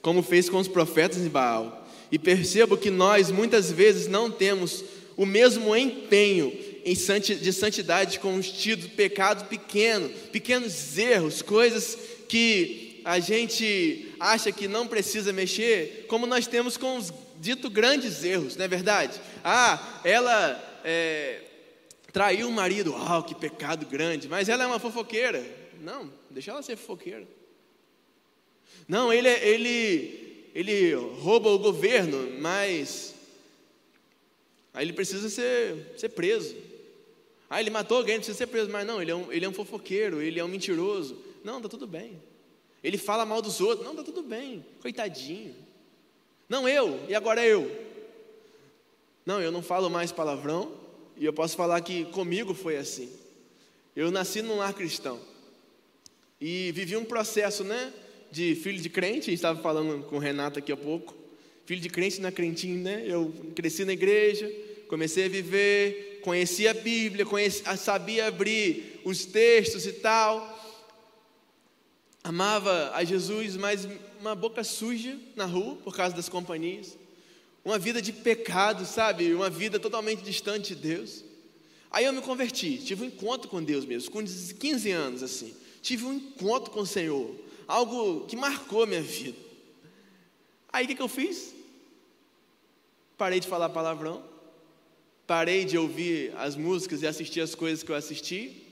[0.01, 1.87] como fez com os profetas de Baal.
[2.11, 4.85] E percebo que nós muitas vezes não temos
[5.17, 6.53] o mesmo empenho
[6.85, 11.97] de santidade com os tidos pecados pequenos, pequenos erros, coisas
[12.29, 18.23] que a gente acha que não precisa mexer, como nós temos com os dito grandes
[18.23, 19.21] erros, não é verdade?
[19.45, 21.41] Ah, ela é,
[22.13, 25.45] traiu o marido, ah, que pecado grande, mas ela é uma fofoqueira.
[25.81, 27.27] Não, deixa ela ser fofoqueira.
[28.87, 33.15] Não, ele, ele, ele rouba o governo, mas
[34.75, 36.55] aí ele precisa ser, ser preso.
[37.49, 39.53] Ah, ele matou alguém, precisa ser preso, mas não, ele é, um, ele é um
[39.53, 41.17] fofoqueiro, ele é um mentiroso.
[41.45, 42.21] Não, está tudo bem.
[42.83, 45.55] Ele fala mal dos outros, não, está tudo bem, coitadinho.
[46.49, 47.71] Não eu, e agora eu.
[49.25, 50.82] Não, eu não falo mais palavrão,
[51.17, 53.11] e eu posso falar que comigo foi assim.
[53.95, 55.21] Eu nasci num lar cristão.
[56.41, 57.93] E vivi um processo, né?
[58.31, 61.15] De filho de crente, a gente estava falando com o Renato aqui há pouco.
[61.67, 63.05] Filho de crente na crentinho, né?
[63.07, 64.51] Eu cresci na igreja,
[64.89, 70.61] comecei a viver, conheci a Bíblia, conheci, sabia abrir os textos e tal.
[72.25, 73.87] Amava a Jesus, mas
[74.21, 76.97] uma boca suja na rua por causa das companhias.
[77.65, 79.33] Uma vida de pecado, sabe?
[79.33, 81.25] Uma vida totalmente distante de Deus.
[81.91, 85.55] Aí eu me converti, tive um encontro com Deus mesmo, com 15 anos assim.
[85.83, 87.35] Tive um encontro com o Senhor,
[87.67, 89.37] algo que marcou minha vida.
[90.73, 91.55] Aí o que, que eu fiz?
[93.19, 94.25] Parei de falar palavrão,
[95.27, 98.67] parei de ouvir as músicas e assistir as coisas que eu assisti,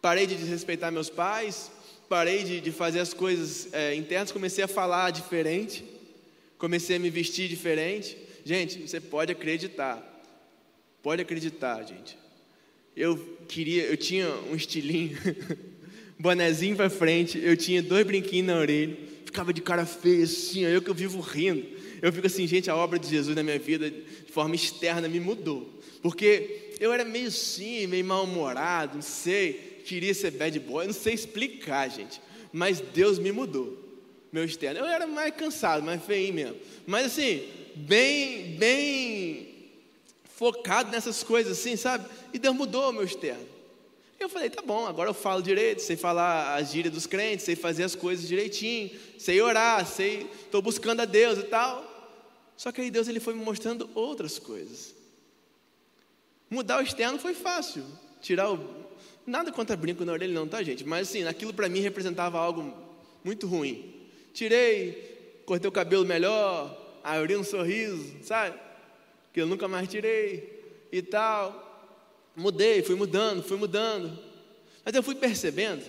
[0.00, 1.70] parei de desrespeitar meus pais,
[2.08, 5.84] parei de, de fazer as coisas é, internas, comecei a falar diferente,
[6.58, 8.16] comecei a me vestir diferente.
[8.44, 10.02] Gente, você pode acreditar,
[11.02, 12.16] pode acreditar, gente.
[12.96, 13.16] Eu
[13.48, 15.16] queria, eu tinha um estilinho,
[16.18, 20.80] bonezinho para frente, eu tinha dois brinquinhos na orelha, ficava de cara feia assim, eu
[20.80, 21.66] que eu vivo rindo.
[22.00, 25.20] Eu fico assim, gente, a obra de Jesus na minha vida, de forma externa, me
[25.20, 25.80] mudou.
[26.02, 31.14] Porque eu era meio assim, meio mal-humorado, não sei queria ser bad boy, não sei
[31.14, 32.20] explicar, gente.
[32.52, 33.85] Mas Deus me mudou,
[34.36, 34.80] meu externo.
[34.80, 36.56] Eu era mais cansado, mais feio mesmo.
[36.86, 39.70] Mas assim, bem, bem
[40.24, 42.06] focado nessas coisas assim, sabe?
[42.34, 43.46] E Deus mudou o meu externo.
[44.20, 47.56] Eu falei, tá bom, agora eu falo direito, sei falar a gíria dos crentes, sei
[47.56, 51.84] fazer as coisas direitinho, sei orar, sei, estou buscando a Deus e tal.
[52.56, 54.94] Só que aí Deus ele foi me mostrando outras coisas.
[56.50, 57.84] Mudar o externo foi fácil,
[58.20, 58.86] tirar o,
[59.26, 60.84] Nada contra brinco na orelha, não, tá, gente?
[60.84, 62.72] Mas assim, aquilo para mim representava algo
[63.24, 63.95] muito ruim.
[64.36, 68.54] Tirei, cortei o cabelo melhor, abri um sorriso, sabe?
[69.32, 71.64] Que eu nunca mais tirei e tal.
[72.36, 74.18] Mudei, fui mudando, fui mudando.
[74.84, 75.82] Mas eu fui percebendo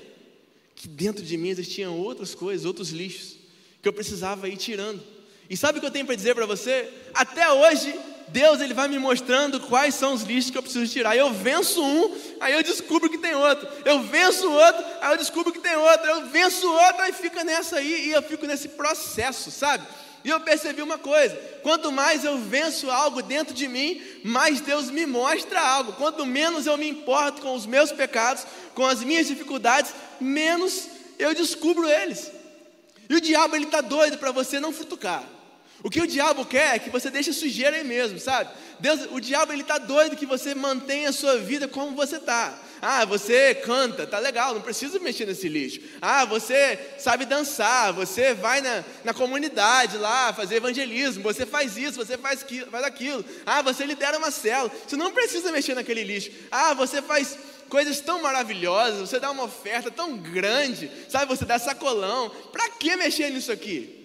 [0.73, 3.35] que dentro de mim existiam outras coisas, outros lixos,
[3.81, 5.03] que eu precisava ir tirando.
[5.49, 6.89] E sabe o que eu tenho para dizer para você?
[7.13, 11.15] Até hoje Deus ele vai me mostrando quais são os lixos que eu preciso tirar.
[11.15, 13.67] Eu venço um, aí eu descubro que tem outro.
[13.85, 16.05] Eu venço outro, aí eu descubro que tem outro.
[16.05, 19.85] Eu venço outro, aí fica nessa aí e eu fico nesse processo, sabe?
[20.23, 24.91] E eu percebi uma coisa: quanto mais eu venço algo dentro de mim, mais Deus
[24.91, 25.93] me mostra algo.
[25.93, 30.87] Quanto menos eu me importo com os meus pecados, com as minhas dificuldades, menos
[31.17, 32.29] eu descubro eles.
[33.09, 35.23] E o diabo ele está doido para você não futucar.
[35.83, 38.49] O que o diabo quer é que você deixe sujeira aí mesmo, sabe?
[38.79, 42.57] Deus, o diabo ele tá doido que você mantenha a sua vida como você tá.
[42.81, 45.79] Ah, você canta, tá legal, não precisa mexer nesse lixo.
[46.01, 51.97] Ah, você sabe dançar, você vai na, na comunidade lá fazer evangelismo, você faz isso,
[51.97, 53.23] você faz, faz aquilo.
[53.45, 56.31] Ah, você lidera uma célula, você não precisa mexer naquele lixo.
[56.51, 57.37] Ah, você faz
[57.69, 61.25] coisas tão maravilhosas, você dá uma oferta tão grande, sabe?
[61.27, 62.29] Você dá sacolão.
[62.51, 63.96] Para que mexer nisso aqui?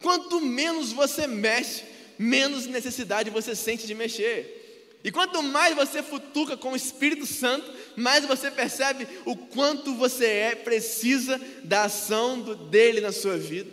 [0.00, 1.84] Quanto menos você mexe,
[2.18, 4.58] menos necessidade você sente de mexer.
[5.02, 10.26] E quanto mais você futuca com o Espírito Santo, mais você percebe o quanto você
[10.26, 13.70] é precisa da ação do, dele na sua vida.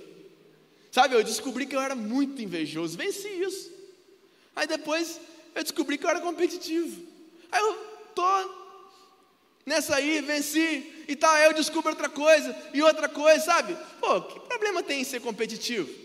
[0.91, 3.71] Sabe, eu descobri que eu era muito invejoso, venci isso.
[4.55, 5.19] Aí depois
[5.53, 7.01] eu descobri que eu era competitivo.
[7.51, 7.73] Aí eu
[8.13, 8.65] tô
[9.65, 13.75] nessa aí, venci e tal, aí eu descubro outra coisa e outra coisa, sabe?
[13.99, 16.04] Pô, que problema tem em ser competitivo?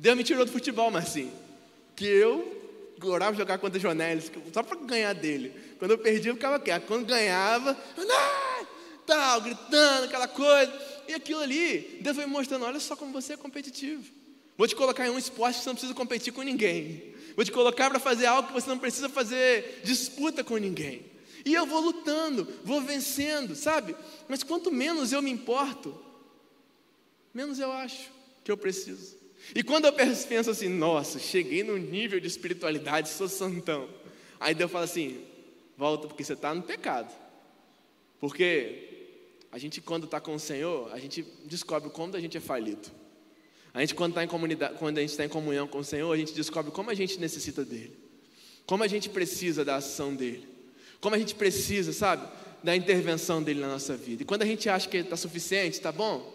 [0.00, 1.30] Deus me tirou do futebol, Marcinho.
[1.94, 2.56] Que eu
[2.96, 5.54] adorava jogar contra o Jonelis, só para ganhar dele.
[5.78, 6.86] Quando eu perdia, eu ficava quieto.
[6.86, 7.76] Quando ganhava,
[9.06, 10.72] tal, gritando, aquela coisa.
[11.06, 14.02] E aquilo ali, Deus foi me mostrando: olha só como você é competitivo.
[14.56, 17.14] Vou te colocar em um esporte que você não precisa competir com ninguém.
[17.36, 21.04] Vou te colocar para fazer algo que você não precisa fazer disputa com ninguém.
[21.44, 23.94] E eu vou lutando, vou vencendo, sabe?
[24.28, 25.94] Mas quanto menos eu me importo,
[27.34, 28.10] menos eu acho
[28.42, 29.19] que eu preciso.
[29.54, 33.88] E quando eu penso assim, nossa, cheguei num nível de espiritualidade, sou santão.
[34.38, 35.20] Aí Deus fala assim:
[35.76, 37.12] volta, porque você está no pecado.
[38.20, 38.88] Porque
[39.50, 42.88] a gente, quando está com o Senhor, a gente descobre como a gente é falido.
[43.72, 46.12] A gente, quando, tá em comunidade, quando a gente está em comunhão com o Senhor,
[46.12, 47.96] a gente descobre como a gente necessita dEle.
[48.66, 50.48] Como a gente precisa da ação dEle.
[51.00, 52.28] Como a gente precisa, sabe,
[52.62, 54.22] da intervenção dEle na nossa vida.
[54.22, 56.32] E quando a gente acha que está suficiente, está bom,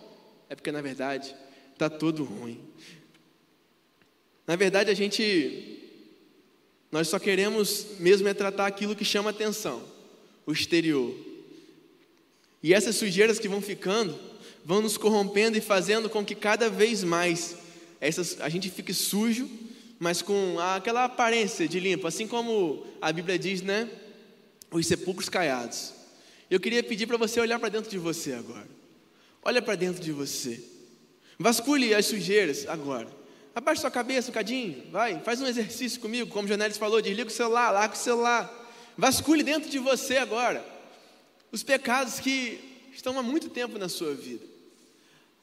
[0.50, 1.36] é porque na verdade
[1.76, 2.60] está tudo ruim.
[4.48, 5.80] Na verdade, a gente,
[6.92, 9.84] nós só queremos mesmo é tratar aquilo que chama atenção,
[10.46, 11.14] o exterior.
[12.64, 14.18] E essas sujeiras que vão ficando,
[14.64, 17.58] vão nos corrompendo e fazendo com que cada vez mais
[18.00, 19.50] essas, a gente fique sujo,
[20.00, 23.90] mas com aquela aparência de limpo, assim como a Bíblia diz, né?
[24.72, 25.94] Os sepulcros caiados.
[26.50, 28.68] Eu queria pedir para você olhar para dentro de você agora.
[29.44, 30.75] Olha para dentro de você.
[31.38, 33.08] Vasculhe as sujeiras agora.
[33.54, 37.30] Abaixa sua cabeça um cadinho, vai, faz um exercício comigo, como o Janelis falou, desliga
[37.30, 38.94] o celular, larga o celular.
[38.98, 40.76] Vasculhe dentro de você agora
[41.52, 42.60] os pecados que
[42.94, 44.46] estão há muito tempo na sua vida.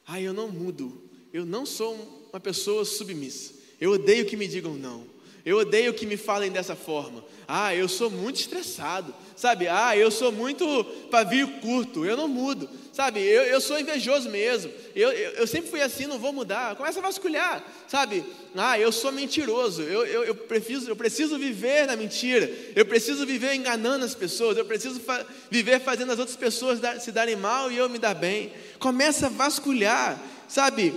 [0.05, 3.53] Ah, eu não mudo, eu não sou uma pessoa submissa.
[3.81, 5.07] Eu odeio que me digam não.
[5.45, 7.23] Eu odeio que me falem dessa forma.
[7.45, 9.13] Ah, eu sou muito estressado.
[9.35, 9.67] Sabe?
[9.67, 12.05] Ah, eu sou muito pavio curto.
[12.05, 12.69] Eu não mudo.
[12.93, 13.19] Sabe?
[13.19, 14.71] Eu, eu sou invejoso mesmo.
[14.95, 16.77] Eu, eu, eu, sempre fui assim, não vou mudar.
[16.77, 17.61] Começa a vasculhar.
[17.89, 18.23] Sabe?
[18.55, 19.81] Ah, eu sou mentiroso.
[19.81, 22.49] Eu, eu, eu, preciso, eu preciso viver na mentira.
[22.73, 24.57] Eu preciso viver enganando as pessoas.
[24.57, 28.13] Eu preciso fa viver fazendo as outras pessoas se darem mal e eu me dar
[28.13, 28.53] bem.
[28.79, 30.21] Começa a vasculhar.
[30.47, 30.93] Sabe?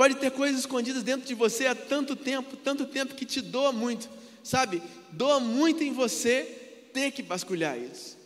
[0.00, 3.70] Pode ter coisas escondidas dentro de você há tanto tempo, tanto tempo que te doa
[3.70, 4.08] muito,
[4.42, 4.82] sabe?
[5.12, 6.44] Doa muito em você
[6.90, 8.16] ter que vasculhar isso.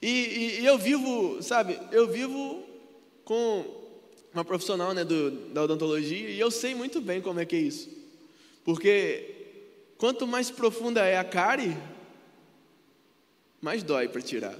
[0.00, 1.80] E, e, e eu vivo, sabe?
[1.90, 2.62] Eu vivo
[3.24, 3.64] com
[4.32, 7.60] uma profissional né, do, da odontologia e eu sei muito bem como é que é
[7.60, 7.90] isso.
[8.64, 9.34] Porque
[9.98, 11.76] quanto mais profunda é a cárie,
[13.60, 14.56] mais dói para tirar.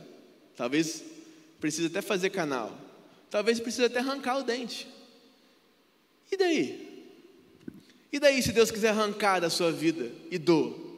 [0.57, 1.01] Talvez
[1.61, 2.77] precise até fazer canal.
[3.31, 4.98] Talvez precise até arrancar o dente.
[6.31, 6.89] E daí?
[8.13, 10.89] E daí, se Deus quiser arrancar da sua vida e dor?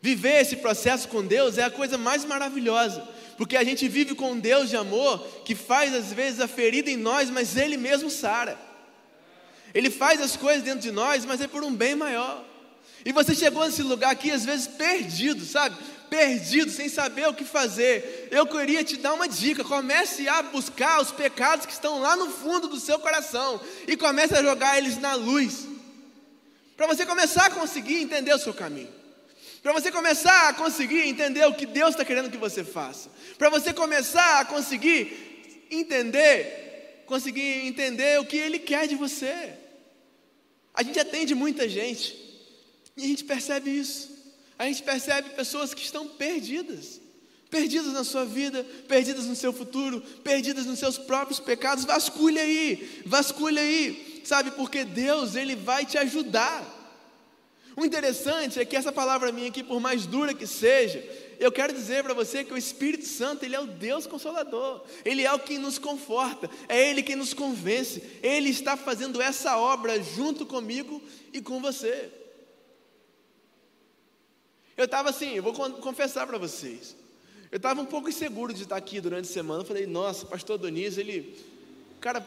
[0.00, 3.06] Viver esse processo com Deus é a coisa mais maravilhosa,
[3.36, 6.90] porque a gente vive com um Deus de amor que faz às vezes a ferida
[6.90, 8.58] em nós, mas Ele mesmo sara.
[9.74, 12.44] Ele faz as coisas dentro de nós, mas é por um bem maior.
[13.04, 15.76] E você chegou nesse lugar aqui, às vezes perdido, sabe?
[16.10, 21.00] Perdido, sem saber o que fazer, eu queria te dar uma dica: comece a buscar
[21.00, 24.98] os pecados que estão lá no fundo do seu coração e comece a jogar eles
[24.98, 25.66] na luz,
[26.76, 28.92] para você começar a conseguir entender o seu caminho,
[29.62, 33.08] para você começar a conseguir entender o que Deus está querendo que você faça,
[33.38, 39.54] para você começar a conseguir entender, conseguir entender o que Ele quer de você.
[40.74, 42.16] A gente atende muita gente
[42.96, 44.19] e a gente percebe isso
[44.60, 47.00] a gente percebe pessoas que estão perdidas,
[47.48, 51.86] perdidas na sua vida, perdidas no seu futuro, perdidas nos seus próprios pecados.
[51.86, 54.50] Vasculha aí, vasculha aí, sabe?
[54.50, 56.62] Porque Deus, Ele vai te ajudar.
[57.74, 61.02] O interessante é que essa palavra minha aqui, por mais dura que seja,
[61.38, 65.22] eu quero dizer para você que o Espírito Santo, Ele é o Deus Consolador, Ele
[65.22, 70.02] é o que nos conforta, é Ele quem nos convence, Ele está fazendo essa obra
[70.02, 71.02] junto comigo
[71.32, 72.19] e com você.
[74.80, 76.96] Eu estava assim, eu vou confessar para vocês.
[77.52, 79.60] Eu estava um pouco inseguro de estar aqui durante a semana.
[79.60, 81.38] Eu falei, nossa, pastor Doniz, ele.
[82.00, 82.26] Cara,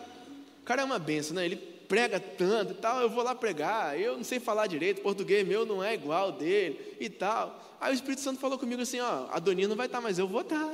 [0.63, 1.45] cara é uma benção, né?
[1.45, 3.01] Ele prega tanto e tal.
[3.01, 3.99] Eu vou lá pregar.
[3.99, 7.59] Eu não sei falar direito, português meu não é igual dele e tal.
[7.81, 10.27] Aí o Espírito Santo falou comigo assim: ó, a Doninha não vai estar, mas eu
[10.27, 10.71] vou estar.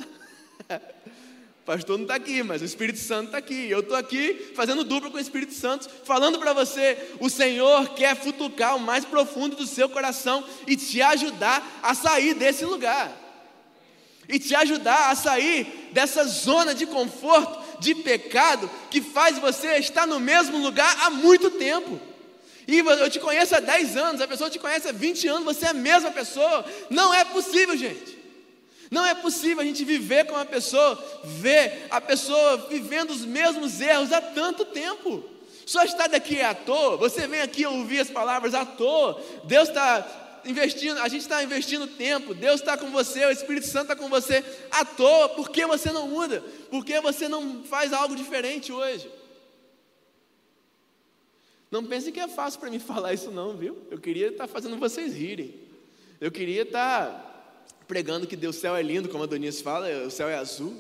[1.70, 3.70] pastor não está aqui, mas o Espírito Santo está aqui.
[3.70, 8.16] Eu estou aqui fazendo dupla com o Espírito Santo, falando para você: o Senhor quer
[8.16, 13.16] futucar o mais profundo do seu coração e te ajudar a sair desse lugar,
[14.28, 20.08] e te ajudar a sair dessa zona de conforto, de pecado, que faz você estar
[20.08, 22.02] no mesmo lugar há muito tempo.
[22.68, 25.66] E eu te conheço há 10 anos, a pessoa te conhece há 20 anos, você
[25.66, 26.66] é a mesma pessoa.
[26.90, 28.19] Não é possível, gente.
[28.90, 33.80] Não é possível a gente viver com uma pessoa, ver a pessoa vivendo os mesmos
[33.80, 35.24] erros há tanto tempo.
[35.66, 36.98] Só estar daqui é à toa.
[36.98, 39.22] Você vem aqui ouvir as palavras à toa.
[39.44, 42.34] Deus está investindo, a gente está investindo tempo.
[42.34, 45.30] Deus está com você, o Espírito Santo está com você à toa.
[45.30, 46.42] Por que você não muda?
[46.72, 49.08] Por que você não faz algo diferente hoje?
[51.70, 53.78] Não pensem que é fácil para mim falar isso, não, viu?
[53.92, 55.54] Eu queria estar fazendo vocês rirem.
[56.20, 57.29] Eu queria estar
[57.88, 60.78] pregando que Deus, o céu é lindo, como a Donice fala, o céu é azul.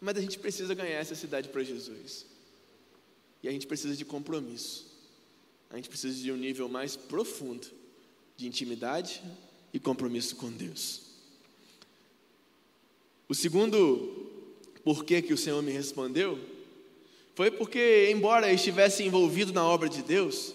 [0.00, 2.24] Mas a gente precisa ganhar essa cidade para Jesus.
[3.42, 4.86] E a gente precisa de compromisso.
[5.70, 7.66] A gente precisa de um nível mais profundo
[8.36, 9.22] de intimidade
[9.72, 11.02] e compromisso com Deus.
[13.28, 14.30] O segundo
[14.82, 16.38] porquê que o Senhor me respondeu
[17.34, 20.54] foi porque, embora estivesse envolvido na obra de Deus,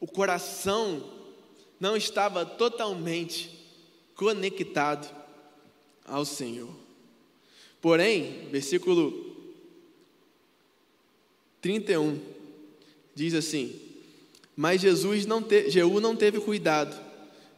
[0.00, 1.19] o coração
[1.80, 3.58] não estava totalmente
[4.14, 5.08] conectado
[6.04, 6.68] ao Senhor.
[7.80, 9.34] Porém, versículo
[11.62, 12.20] 31
[13.14, 13.74] diz assim:
[14.54, 16.94] Mas Jesus não te, Jeú não teve cuidado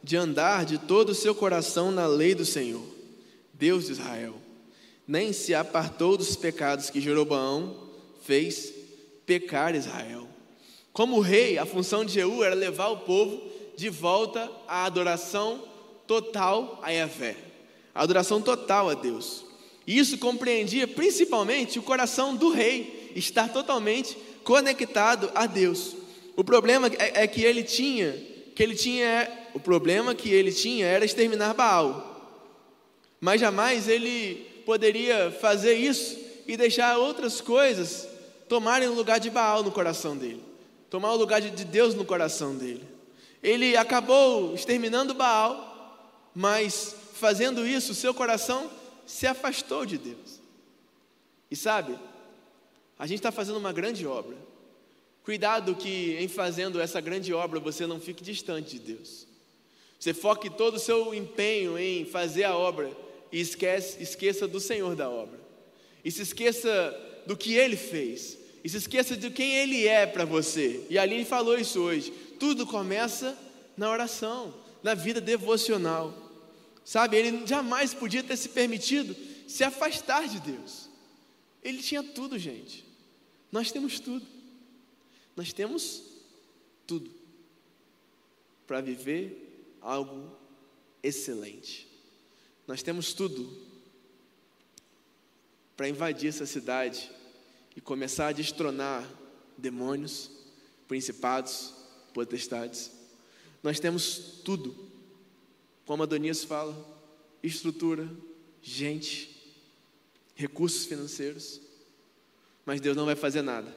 [0.01, 2.83] de andar de todo o seu coração na lei do Senhor,
[3.53, 4.35] Deus de Israel,
[5.05, 7.89] nem se apartou dos pecados que Jeroboão
[8.23, 8.73] fez
[9.25, 10.27] pecar Israel.
[10.93, 15.63] Como rei, a função de Jeú era levar o povo de volta à adoração
[16.07, 17.35] total a Yahvé,
[17.93, 19.45] a adoração total a Deus.
[19.85, 25.95] E isso compreendia principalmente o coração do rei, estar totalmente conectado a Deus.
[26.35, 28.13] O problema é, é que ele tinha,
[28.55, 32.11] que ele tinha, o problema que ele tinha era exterminar Baal.
[33.19, 36.17] Mas jamais ele poderia fazer isso
[36.47, 38.07] e deixar outras coisas
[38.49, 40.43] tomarem o lugar de Baal no coração dele,
[40.89, 42.92] tomar o lugar de Deus no coração dele.
[43.43, 48.71] Ele acabou exterminando Baal, mas fazendo isso, seu coração
[49.05, 50.39] se afastou de Deus.
[51.51, 51.99] E sabe,
[52.97, 54.35] a gente está fazendo uma grande obra.
[55.23, 59.27] Cuidado que em fazendo essa grande obra você não fique distante de Deus.
[59.99, 62.91] Você foque todo o seu empenho em fazer a obra
[63.31, 65.39] e esquece, esqueça do Senhor da obra.
[66.03, 68.37] E se esqueça do que Ele fez.
[68.63, 70.85] E se esqueça de quem Ele é para você.
[70.89, 72.13] E ali ele falou isso hoje.
[72.43, 73.37] Tudo começa
[73.77, 76.13] na oração, na vida devocional.
[76.83, 79.15] Sabe, ele jamais podia ter se permitido
[79.47, 80.89] se afastar de Deus.
[81.63, 82.85] Ele tinha tudo, gente.
[83.49, 84.27] Nós temos tudo.
[85.37, 86.03] Nós temos
[86.85, 87.09] tudo
[88.67, 90.35] para viver algo
[91.01, 91.87] excelente.
[92.67, 93.57] Nós temos tudo
[95.77, 97.09] para invadir essa cidade
[97.73, 99.09] e começar a destronar
[99.57, 100.29] demônios,
[100.89, 101.81] principados,
[102.13, 102.91] potestades.
[103.61, 104.75] Nós temos tudo,
[105.85, 106.75] como Adonias fala:
[107.41, 108.09] estrutura,
[108.61, 109.35] gente,
[110.35, 111.59] recursos financeiros.
[112.65, 113.75] Mas Deus não vai fazer nada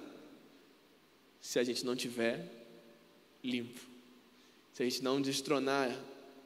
[1.41, 2.49] se a gente não tiver
[3.43, 3.80] limpo,
[4.72, 5.97] se a gente não destronar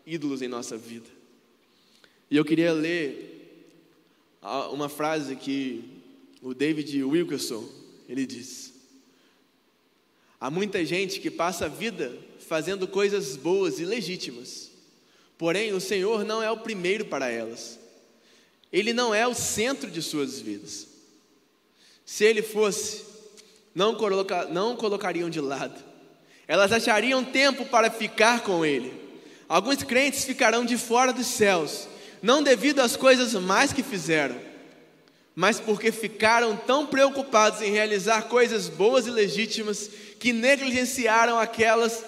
[0.07, 1.09] ídolos em nossa vida.
[2.31, 3.67] E eu queria ler
[4.73, 5.85] uma frase que
[6.43, 7.69] o David Wilkerson
[8.09, 8.73] ele diz:
[10.41, 12.17] Há muita gente que passa a vida
[12.49, 14.71] fazendo coisas boas e legítimas,
[15.37, 17.79] porém o Senhor não é o primeiro para elas.
[18.73, 20.87] Ele não é o centro de suas vidas.
[22.07, 23.05] Se ele fosse,
[23.75, 25.79] não, coloca, não colocariam de lado.
[26.49, 28.93] Elas achariam tempo para ficar com ele.
[29.49, 31.87] Alguns crentes ficarão de fora dos céus,
[32.23, 34.41] não devido às coisas mais que fizeram,
[35.35, 42.05] mas porque ficaram tão preocupados em realizar coisas boas e legítimas que negligenciaram aquelas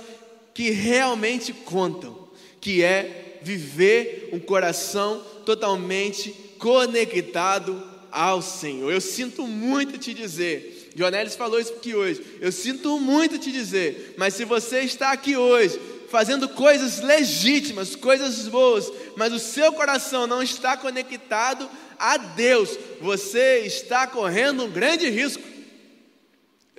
[0.54, 2.28] que realmente contam,
[2.60, 7.82] que é viver um coração totalmente conectado
[8.12, 8.92] ao Senhor.
[8.92, 12.22] Eu sinto muito te dizer, Jonelis falou isso aqui hoje.
[12.38, 18.46] Eu sinto muito te dizer, mas se você está aqui hoje fazendo coisas legítimas, coisas
[18.46, 25.08] boas, mas o seu coração não está conectado a Deus, você está correndo um grande
[25.08, 25.51] risco.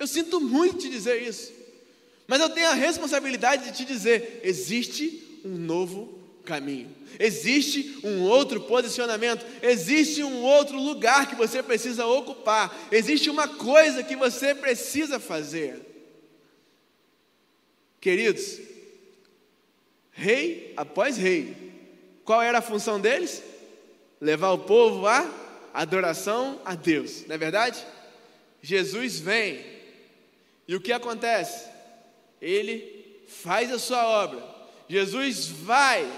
[0.04, 1.50] Eu sinto muito te dizer isso,
[2.26, 6.94] mas eu tenho a responsabilidade de te dizer: existe um novo caminho.
[7.18, 14.02] Existe um outro posicionamento, existe um outro lugar que você precisa ocupar, existe uma coisa
[14.02, 15.80] que você precisa fazer.
[17.98, 18.60] Queridos,
[20.12, 21.56] rei após rei,
[22.26, 23.42] qual era a função deles?
[24.20, 25.26] Levar o povo à
[25.72, 27.86] adoração a Deus, não é verdade?
[28.60, 29.73] Jesus vem,
[30.66, 31.68] e o que acontece?
[32.40, 34.42] Ele faz a sua obra,
[34.88, 36.10] Jesus vai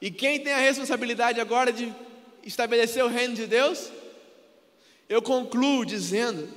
[0.00, 1.92] e quem tem a responsabilidade agora de
[2.42, 3.90] estabelecer o reino de Deus?
[5.08, 6.48] Eu concluo dizendo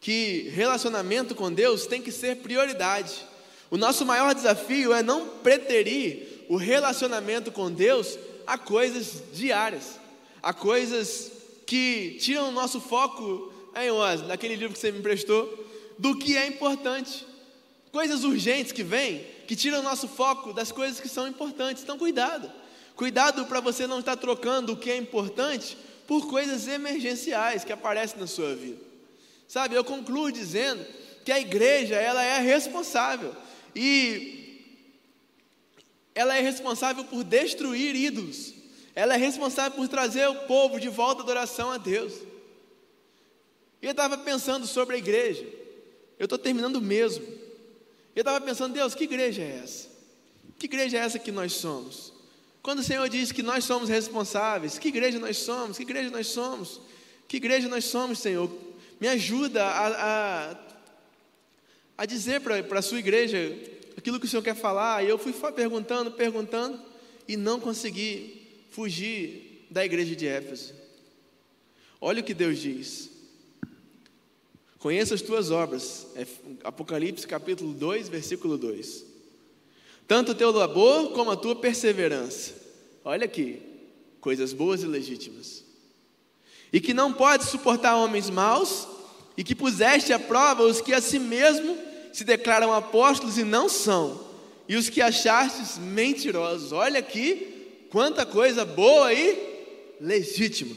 [0.00, 3.26] que relacionamento com Deus tem que ser prioridade.
[3.70, 9.98] O nosso maior desafio é não preterir o relacionamento com Deus a coisas diárias,
[10.42, 11.32] a coisas
[11.66, 13.52] que tiram o nosso foco,
[13.84, 15.66] hein, Oz, naquele livro que você me emprestou,
[15.98, 17.26] do que é importante.
[17.90, 21.82] Coisas urgentes que vêm, que tiram o nosso foco das coisas que são importantes.
[21.82, 22.50] Então, cuidado.
[22.94, 25.76] Cuidado para você não estar trocando o que é importante
[26.06, 28.80] por coisas emergenciais que aparecem na sua vida.
[29.46, 30.84] Sabe, eu concluo dizendo
[31.24, 33.34] que a igreja, ela é responsável
[33.74, 34.38] e
[36.14, 38.54] ela é responsável por destruir ídolos.
[38.94, 42.12] Ela é responsável por trazer o povo de volta à adoração a Deus.
[43.80, 45.46] E eu estava pensando sobre a igreja.
[46.18, 47.24] Eu estou terminando mesmo.
[48.14, 49.88] Eu estava pensando, Deus, que igreja é essa?
[50.58, 52.12] Que igreja é essa que nós somos?
[52.62, 55.76] Quando o Senhor diz que nós somos responsáveis, que igreja nós somos?
[55.76, 56.80] Que igreja nós somos?
[57.28, 58.50] Que igreja nós somos, Senhor?
[59.00, 60.56] Me ajuda a, a,
[61.98, 63.38] a dizer para a sua igreja
[63.96, 65.04] aquilo que o Senhor quer falar.
[65.04, 66.82] E eu fui perguntando, perguntando,
[67.28, 70.74] e não consegui fugir da igreja de Éfeso.
[72.00, 73.07] Olha o que Deus diz.
[74.78, 76.06] Conheça as tuas obras.
[76.14, 76.26] É
[76.64, 79.04] Apocalipse capítulo 2, versículo 2.
[80.06, 82.54] Tanto o teu labor como a tua perseverança.
[83.04, 83.60] Olha aqui,
[84.20, 85.64] coisas boas e legítimas.
[86.72, 88.86] E que não pode suportar homens maus,
[89.36, 91.76] e que puseste à prova os que a si mesmo
[92.12, 94.26] se declaram apóstolos e não são,
[94.68, 96.72] e os que achastes mentirosos.
[96.72, 100.74] Olha aqui, quanta coisa boa e legítima.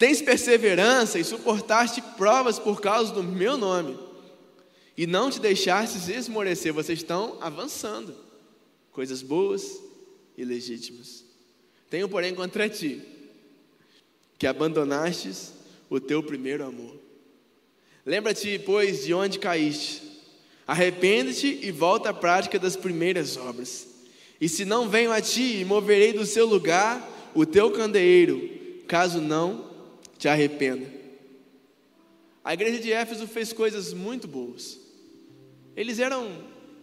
[0.00, 3.98] Tens perseverança e suportaste provas por causa do meu nome,
[4.96, 6.72] e não te deixastes esmorecer.
[6.72, 8.16] Vocês estão avançando,
[8.92, 9.78] coisas boas
[10.38, 11.22] e legítimas.
[11.90, 13.02] Tenho, porém, contra ti,
[14.38, 15.52] que abandonastes
[15.90, 16.96] o teu primeiro amor.
[18.06, 20.00] Lembra-te, pois, de onde caíste.
[20.66, 23.86] Arrepende-te e volta à prática das primeiras obras.
[24.40, 28.48] E se não venho a ti, moverei do seu lugar o teu candeeiro,
[28.88, 29.68] caso não
[30.20, 30.86] te arrependa.
[32.44, 34.78] A igreja de Éfeso fez coisas muito boas.
[35.74, 36.30] Eles eram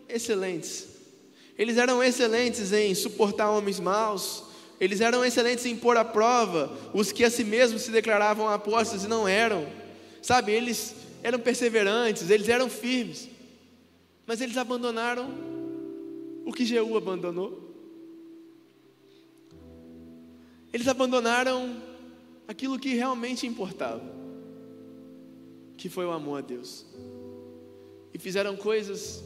[0.09, 0.87] excelentes.
[1.55, 4.43] Eles eram excelentes em suportar homens maus.
[4.79, 9.03] Eles eram excelentes em pôr à prova os que a si mesmos se declaravam apóstolos
[9.05, 9.67] e não eram.
[10.19, 13.29] Sabe, eles eram perseverantes, eles eram firmes.
[14.25, 15.29] Mas eles abandonaram
[16.43, 17.67] o que Jeú abandonou.
[20.73, 21.86] Eles abandonaram
[22.47, 24.03] aquilo que realmente importava,
[25.75, 26.85] que foi o amor a Deus.
[28.13, 29.23] E fizeram coisas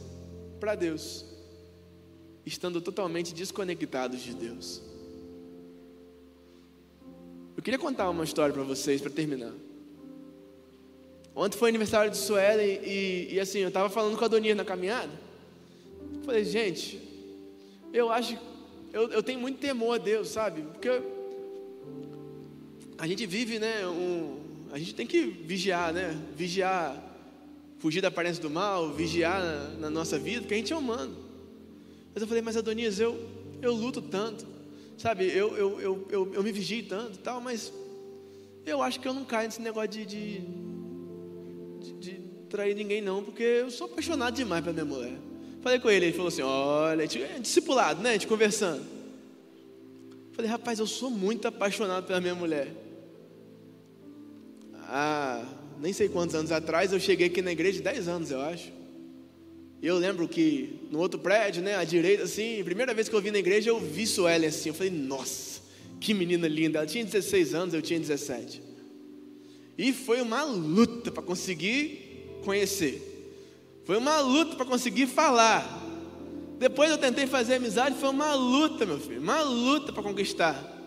[0.58, 1.24] para Deus,
[2.44, 4.82] estando totalmente desconectados de Deus.
[7.56, 9.52] Eu queria contar uma história para vocês para terminar.
[11.34, 14.64] Ontem foi aniversário de Suelen e, e, assim, eu estava falando com a Doninha na
[14.64, 15.12] caminhada.
[16.24, 17.00] Falei, gente,
[17.92, 18.38] eu acho,
[18.92, 20.62] eu, eu tenho muito temor a Deus, sabe?
[20.62, 20.88] Porque
[23.02, 23.84] a gente vive, né?
[23.84, 24.38] Um,
[24.70, 26.16] a gente tem que vigiar, né?
[26.36, 26.96] Vigiar,
[27.80, 31.16] fugir da aparência do mal, vigiar na, na nossa vida, porque a gente é humano.
[32.14, 33.18] Mas eu falei, mas Adonias, eu,
[33.60, 34.46] eu luto tanto,
[34.96, 35.26] sabe?
[35.26, 37.72] Eu, eu, eu, eu, eu me vigio tanto tal, mas
[38.64, 40.40] eu acho que eu não caio nesse negócio de, de,
[41.80, 45.18] de, de trair ninguém, não, porque eu sou apaixonado demais pela minha mulher.
[45.60, 48.10] Falei com ele, ele falou assim: olha, é discipulado, né?
[48.10, 48.86] A gente conversando.
[50.34, 52.72] Falei, rapaz, eu sou muito apaixonado pela minha mulher
[54.88, 55.44] há
[55.80, 58.72] nem sei quantos anos atrás, eu cheguei aqui na igreja, 10 anos eu acho.
[59.82, 63.20] E eu lembro que no outro prédio, né, à direita, assim, primeira vez que eu
[63.20, 64.68] vim na igreja, eu vi Suelen assim.
[64.68, 65.60] Eu falei, nossa,
[66.00, 66.78] que menina linda.
[66.78, 68.62] Ela tinha 16 anos, eu tinha 17.
[69.76, 73.08] E foi uma luta para conseguir conhecer.
[73.84, 75.80] Foi uma luta para conseguir falar.
[76.60, 80.81] Depois eu tentei fazer amizade, foi uma luta, meu filho, uma luta para conquistar.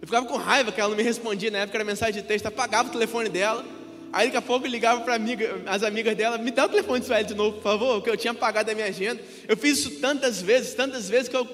[0.00, 2.46] Eu ficava com raiva que ela não me respondia, na época era mensagem de texto,
[2.46, 3.64] apagava o telefone dela.
[4.12, 7.00] Aí daqui a pouco eu ligava para amiga, as amigas dela, me dá o telefone
[7.00, 9.22] de Sueli de novo, por favor, porque eu tinha apagado a minha agenda.
[9.46, 11.46] Eu fiz isso tantas vezes, tantas vezes que eu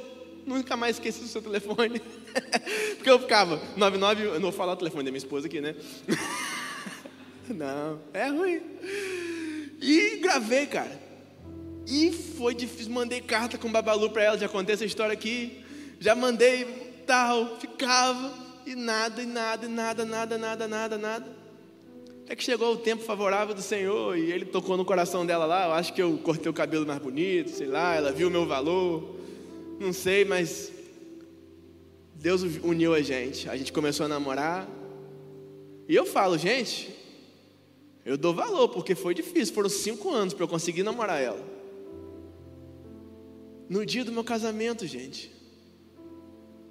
[0.46, 2.00] nunca mais esqueci o seu telefone.
[2.96, 5.74] porque eu ficava, 99, eu não vou falar o telefone da minha esposa aqui, né?
[7.50, 8.62] não, é ruim.
[9.82, 11.06] E gravei, cara.
[11.86, 15.62] E foi difícil, mandei carta com Babalu para ela, já contei essa história aqui.
[16.00, 18.32] Já mandei tal, ficava,
[18.66, 21.36] e nada, e nada, e nada, nada, nada, nada, nada.
[22.24, 25.66] Até que chegou o tempo favorável do Senhor e Ele tocou no coração dela lá.
[25.66, 28.44] Eu acho que eu cortei o cabelo mais bonito, sei lá, ela viu o meu
[28.44, 29.16] valor,
[29.78, 30.72] não sei, mas
[32.16, 33.48] Deus uniu a gente.
[33.48, 34.68] A gente começou a namorar.
[35.88, 36.92] E eu falo, gente,
[38.04, 41.44] eu dou valor, porque foi difícil, foram cinco anos para eu conseguir namorar ela.
[43.68, 45.30] No dia do meu casamento, gente,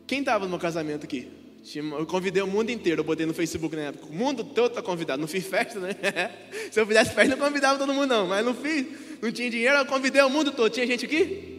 [0.07, 1.27] quem estava no meu casamento aqui?
[1.75, 4.05] Eu convidei o mundo inteiro, eu botei no Facebook na época.
[4.05, 5.19] O mundo todo está convidado.
[5.19, 5.95] Não fiz festa, né?
[6.69, 8.27] Se eu fizesse festa, não convidava todo mundo, não.
[8.27, 8.85] Mas não fiz.
[9.19, 10.69] Não tinha dinheiro, eu convidei o mundo todo.
[10.69, 11.55] Tinha gente aqui?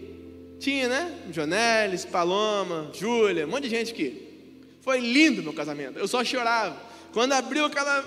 [0.60, 1.12] Tinha, né?
[1.32, 4.26] Jonelis, Paloma, Júlia, um monte de gente aqui.
[4.80, 5.98] Foi lindo meu casamento.
[5.98, 6.80] Eu só chorava.
[7.12, 8.02] Quando abriu aquela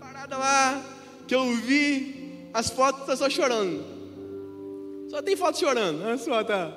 [0.00, 0.84] parada lá,
[1.28, 3.84] que eu vi as fotos, tá só chorando.
[5.08, 6.04] Só tem foto chorando.
[6.04, 6.76] A sua tá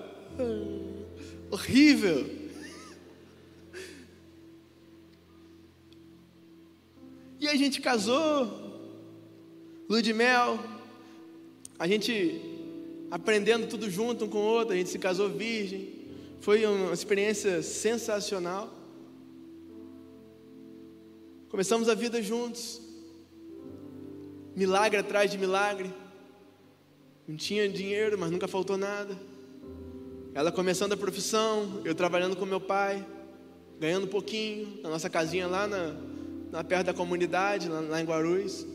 [1.49, 2.40] horrível.
[7.41, 8.47] E a gente casou,
[9.89, 10.59] lua de mel,
[11.79, 12.39] a gente
[13.09, 15.91] aprendendo tudo junto um com o outro, a gente se casou virgem.
[16.39, 18.71] Foi uma experiência sensacional.
[21.49, 22.79] Começamos a vida juntos.
[24.55, 25.91] Milagre atrás de milagre.
[27.27, 29.17] Não tinha dinheiro, mas nunca faltou nada.
[30.35, 33.03] Ela começando a profissão, eu trabalhando com meu pai,
[33.79, 36.10] ganhando um pouquinho, na nossa casinha lá na,
[36.51, 38.65] na perto da comunidade, lá, lá em Guarulhos.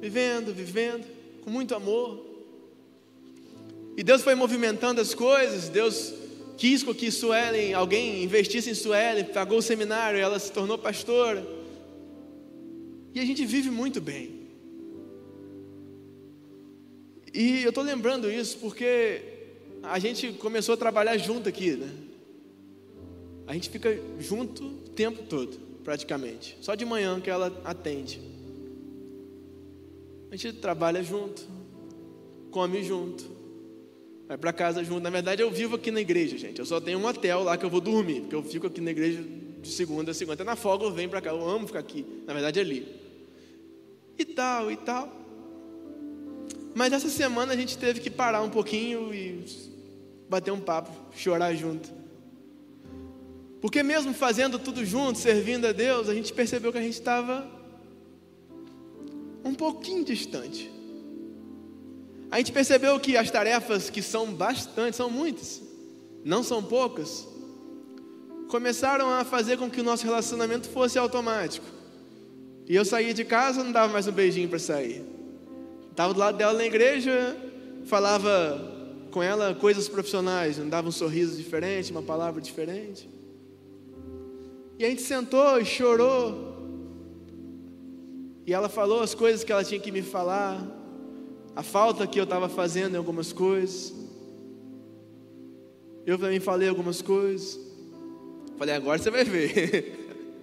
[0.00, 1.06] Vivendo, vivendo,
[1.42, 2.26] com muito amor.
[3.96, 6.12] E Deus foi movimentando as coisas, Deus
[6.56, 11.46] quis que Suelen, alguém investisse em Suelen, pagou o seminário, ela se tornou pastora.
[13.14, 14.40] E a gente vive muito bem.
[17.32, 19.22] E eu estou lembrando isso porque
[19.82, 21.90] a gente começou a trabalhar junto aqui, né?
[23.46, 25.69] A gente fica junto o tempo todo.
[25.90, 26.56] Praticamente.
[26.60, 28.20] Só de manhã que ela atende.
[30.30, 31.42] A gente trabalha junto,
[32.52, 33.28] come junto,
[34.28, 35.00] vai para casa junto.
[35.00, 36.60] Na verdade, eu vivo aqui na igreja, gente.
[36.60, 38.92] Eu só tenho um hotel lá que eu vou dormir, porque eu fico aqui na
[38.92, 39.20] igreja
[39.60, 40.34] de segunda a segunda.
[40.34, 41.30] Até na folga eu venho para cá.
[41.30, 42.06] Eu amo ficar aqui.
[42.24, 42.86] Na verdade, é ali.
[44.16, 45.12] E tal, e tal.
[46.72, 49.44] Mas essa semana a gente teve que parar um pouquinho e
[50.28, 51.99] bater um papo, chorar junto.
[53.60, 57.46] Porque mesmo fazendo tudo junto, servindo a Deus, a gente percebeu que a gente estava
[59.44, 60.70] um pouquinho distante.
[62.30, 65.60] A gente percebeu que as tarefas, que são bastante, são muitas,
[66.24, 67.26] não são poucas,
[68.48, 71.66] começaram a fazer com que o nosso relacionamento fosse automático.
[72.66, 75.04] E eu saía de casa, não dava mais um beijinho para sair.
[75.90, 77.36] Estava do lado dela na igreja,
[77.84, 78.78] falava
[79.10, 83.08] com ela coisas profissionais, não dava um sorriso diferente, uma palavra diferente.
[84.80, 86.56] E a gente sentou e chorou.
[88.46, 90.66] E ela falou as coisas que ela tinha que me falar,
[91.54, 93.92] a falta que eu estava fazendo em algumas coisas.
[96.06, 97.60] Eu também falei algumas coisas.
[98.56, 99.98] Falei, agora você vai ver.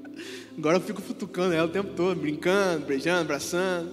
[0.55, 3.91] Agora eu fico futucando ela o tempo todo, brincando, beijando, abraçando.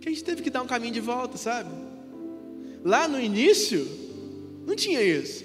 [0.00, 1.68] Que a gente teve que dar um caminho de volta, sabe?
[2.82, 3.86] Lá no início,
[4.66, 5.44] não tinha isso.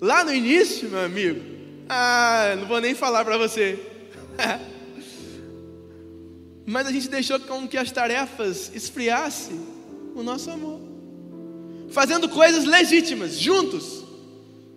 [0.00, 1.53] Lá no início, meu amigo,
[1.88, 3.78] ah, não vou nem falar para você.
[6.66, 9.60] Mas a gente deixou com que as tarefas esfriassem
[10.14, 10.80] o nosso amor.
[11.90, 14.02] Fazendo coisas legítimas, juntos.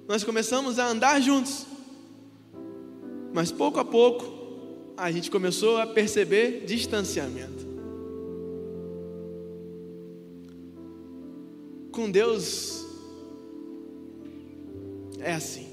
[0.07, 1.65] Nós começamos a andar juntos.
[3.33, 4.25] Mas pouco a pouco,
[4.97, 7.65] a gente começou a perceber distanciamento.
[11.91, 12.85] Com Deus,
[15.19, 15.66] é assim.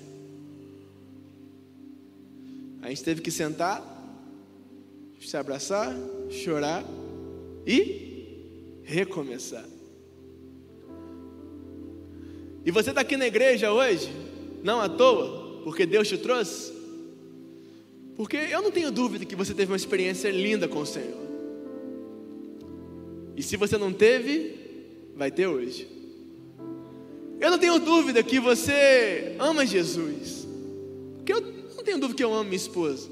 [2.85, 3.83] A gente teve que sentar,
[5.19, 5.97] se abraçar,
[6.29, 6.85] chorar
[7.67, 9.65] e recomeçar.
[12.63, 14.13] E você está aqui na igreja hoje,
[14.63, 16.75] não à toa, porque Deus te trouxe.
[18.17, 21.25] Porque eu não tenho dúvida que você teve uma experiência linda com o Senhor.
[23.35, 24.57] E se você não teve,
[25.17, 25.89] vai ter hoje.
[27.41, 30.47] Eu não tenho dúvida que você ama Jesus.
[31.17, 33.11] Porque eu não tenho dúvida que eu amo minha esposa.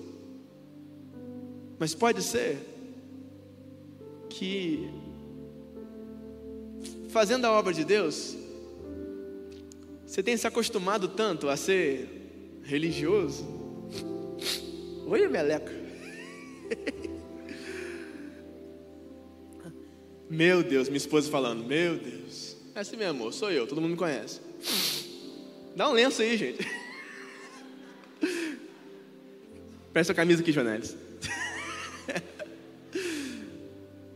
[1.78, 2.56] Mas pode ser
[4.30, 4.88] que,
[7.10, 8.34] fazendo a obra de Deus,
[10.06, 12.08] você tenha se acostumado tanto a ser
[12.62, 13.46] religioso.
[15.06, 15.72] Oi, meleca.
[20.30, 22.56] Meu Deus, minha esposa falando, meu Deus.
[22.74, 24.40] É assim mesmo, amor, sou eu, todo mundo me conhece.
[25.76, 26.66] Dá um lenço aí, gente.
[29.92, 30.96] Presta a camisa aqui, Jonelis.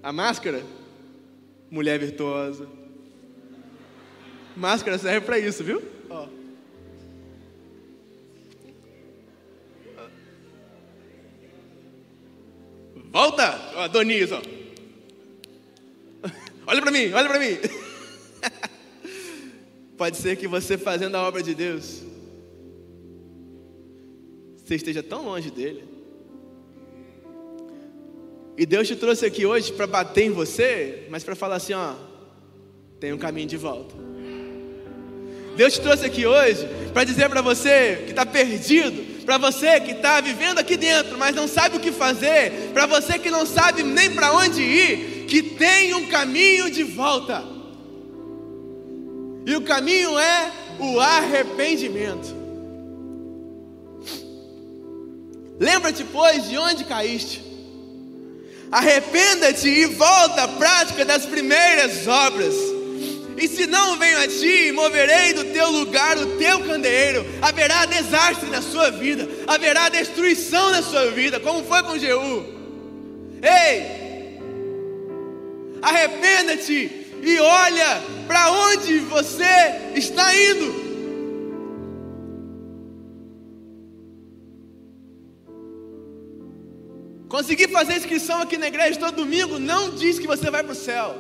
[0.02, 0.62] a máscara,
[1.70, 2.66] mulher virtuosa.
[4.56, 5.82] Máscara serve para isso, viu?
[6.08, 6.28] Ó.
[13.12, 13.88] Volta, ó,
[14.32, 14.42] ó.
[16.66, 17.58] Olha para mim, olha para mim.
[19.96, 22.02] Pode ser que você fazendo a obra de Deus,
[24.66, 25.84] você esteja tão longe dele.
[28.58, 31.94] E Deus te trouxe aqui hoje para bater em você, mas para falar assim: ó,
[32.98, 33.94] tem um caminho de volta.
[35.56, 39.92] Deus te trouxe aqui hoje para dizer para você que está perdido, para você que
[39.92, 43.84] está vivendo aqui dentro, mas não sabe o que fazer, para você que não sabe
[43.84, 47.42] nem para onde ir, que tem um caminho de volta.
[49.46, 52.45] E o caminho é o arrependimento.
[55.58, 57.42] Lembra-te, pois, de onde caíste.
[58.70, 62.54] Arrependa-te e volta à prática das primeiras obras.
[63.38, 67.24] E se não venho a ti, moverei do teu lugar o teu candeeiro.
[67.42, 72.44] Haverá desastre na sua vida, haverá destruição na sua vida, como foi com Jeú.
[73.42, 74.40] Ei,
[75.82, 79.44] arrependa-te e olha para onde você
[79.94, 80.85] está indo.
[87.36, 90.74] Conseguir fazer inscrição aqui na igreja todo domingo não diz que você vai para o
[90.74, 91.14] céu.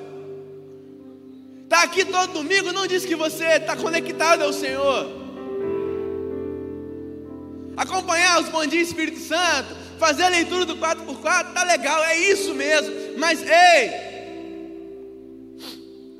[1.64, 5.10] Está aqui todo domingo não diz que você está conectado ao Senhor.
[7.76, 12.54] Acompanhar os bom dia Espírito Santo, fazer a leitura do 4x4, tá legal, é isso
[12.54, 12.94] mesmo.
[13.18, 13.90] Mas ei,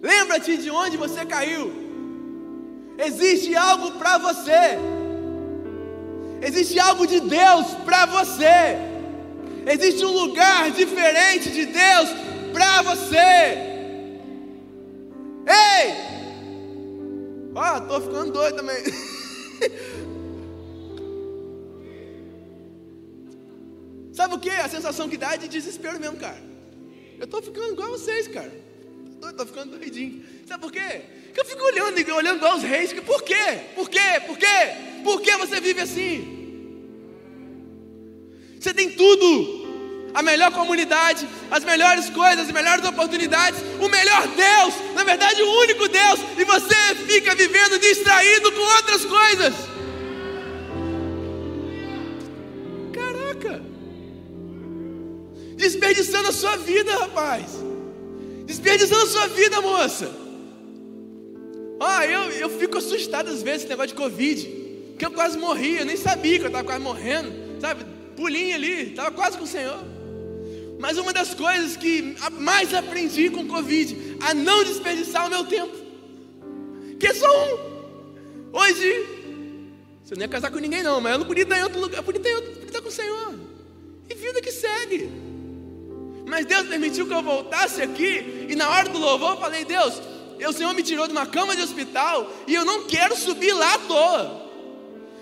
[0.03, 1.73] lembra-te de onde você caiu.
[2.99, 4.77] Existe algo para você.
[6.43, 8.95] Existe algo de Deus para você.
[9.67, 12.09] Existe um lugar diferente de Deus
[12.53, 13.17] para você.
[15.47, 16.07] Ei!
[17.53, 18.77] Ó, oh, tô ficando doido também.
[24.13, 24.51] Sabe o que?
[24.51, 26.41] A sensação que dá é de desespero mesmo, cara.
[27.19, 28.53] Eu tô ficando igual vocês, cara.
[29.21, 30.23] Tô, tô ficando doidinho.
[30.47, 31.03] Sabe por quê?
[31.27, 32.93] Porque eu fico olhando, olhando igual os reis.
[32.93, 33.35] Por quê?
[33.75, 34.21] Por quê?
[34.27, 34.47] Por quê?
[35.03, 36.37] Por que você vive assim?
[38.61, 39.56] Você tem tudo
[40.17, 45.61] a melhor comunidade, as melhores coisas, as melhores oportunidades, o melhor Deus, na verdade o
[45.61, 49.55] único Deus, e você fica vivendo distraído com outras coisas.
[52.95, 53.63] Caraca!
[55.55, 57.45] Desperdiçando a sua vida, rapaz.
[58.47, 60.11] Desperdiçando a sua vida, moça.
[61.79, 64.41] Ó, oh, eu, eu fico assustado às vezes com esse negócio de Covid.
[64.99, 67.61] Que eu quase morri, eu nem sabia que eu estava quase morrendo.
[67.61, 67.85] Sabe,
[68.17, 69.96] pulinho ali, estava quase com o Senhor.
[70.79, 75.45] Mas uma das coisas que mais aprendi com o Covid, a não desperdiçar o meu
[75.45, 75.75] tempo.
[76.99, 77.77] Que é só um.
[78.53, 79.07] Hoje,
[80.03, 81.99] você não ia casar com ninguém não, mas eu não podia estar em outro lugar,
[81.99, 83.35] eu podia estar, outro, podia estar com o Senhor.
[84.09, 85.11] E vida que segue.
[86.27, 90.01] Mas Deus permitiu que eu voltasse aqui, e na hora do louvor eu falei, Deus,
[90.39, 93.75] o Senhor me tirou de uma cama de hospital, e eu não quero subir lá
[93.75, 94.46] à toa.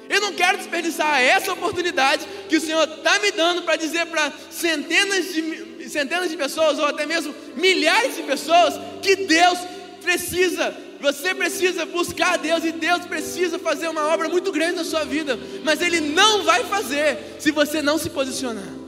[0.09, 4.33] Eu não quero desperdiçar essa oportunidade que o Senhor está me dando para dizer para
[4.51, 9.59] centenas de, centenas de pessoas, ou até mesmo milhares de pessoas, que Deus
[10.03, 14.85] precisa, você precisa buscar a Deus e Deus precisa fazer uma obra muito grande na
[14.85, 18.85] sua vida, mas Ele não vai fazer se você não se posicionar.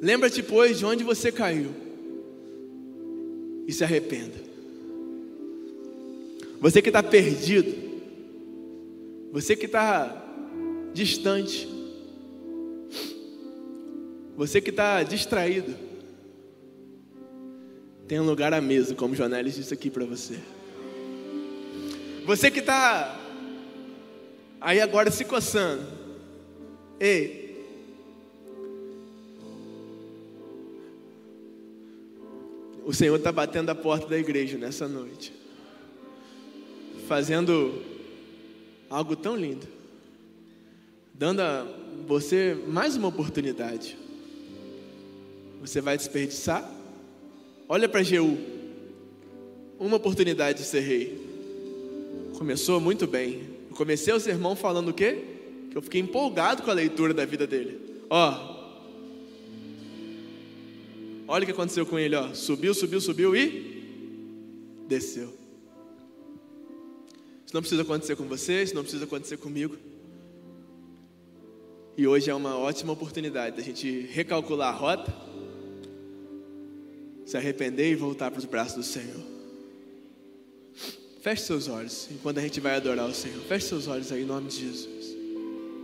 [0.00, 1.74] Lembra-te, pois, de onde você caiu
[3.66, 4.43] e se arrependa.
[6.64, 7.74] Você que está perdido,
[9.30, 10.24] você que está
[10.94, 11.68] distante,
[14.34, 15.76] você que está distraído,
[18.08, 20.38] tem um lugar à mesa, como Jonelis disse aqui para você.
[22.24, 23.14] Você que está
[24.58, 25.86] aí agora se coçando,
[26.98, 27.62] ei,
[32.86, 35.43] o Senhor está batendo a porta da igreja nessa noite
[37.06, 37.82] fazendo
[38.88, 39.66] algo tão lindo,
[41.12, 41.66] dando a
[42.06, 43.96] você mais uma oportunidade.
[45.60, 46.70] Você vai desperdiçar?
[47.68, 48.38] Olha para Jeú,
[49.78, 51.18] uma oportunidade de ser rei.
[52.36, 53.42] Começou muito bem.
[53.70, 55.22] Eu comecei o sermão falando o quê?
[55.70, 57.80] Que eu fiquei empolgado com a leitura da vida dele.
[58.10, 58.54] Ó,
[61.26, 62.34] olha o que aconteceu com ele, ó.
[62.34, 65.43] Subiu, subiu, subiu e desceu.
[67.54, 69.76] Isso não precisa acontecer com você, isso não precisa acontecer comigo.
[71.96, 75.14] E hoje é uma ótima oportunidade da gente recalcular a rota,
[77.24, 79.22] se arrepender e voltar para os braços do Senhor.
[81.20, 83.40] Feche seus olhos enquanto a gente vai adorar o Senhor.
[83.44, 84.93] Feche seus olhos aí em nome de Jesus.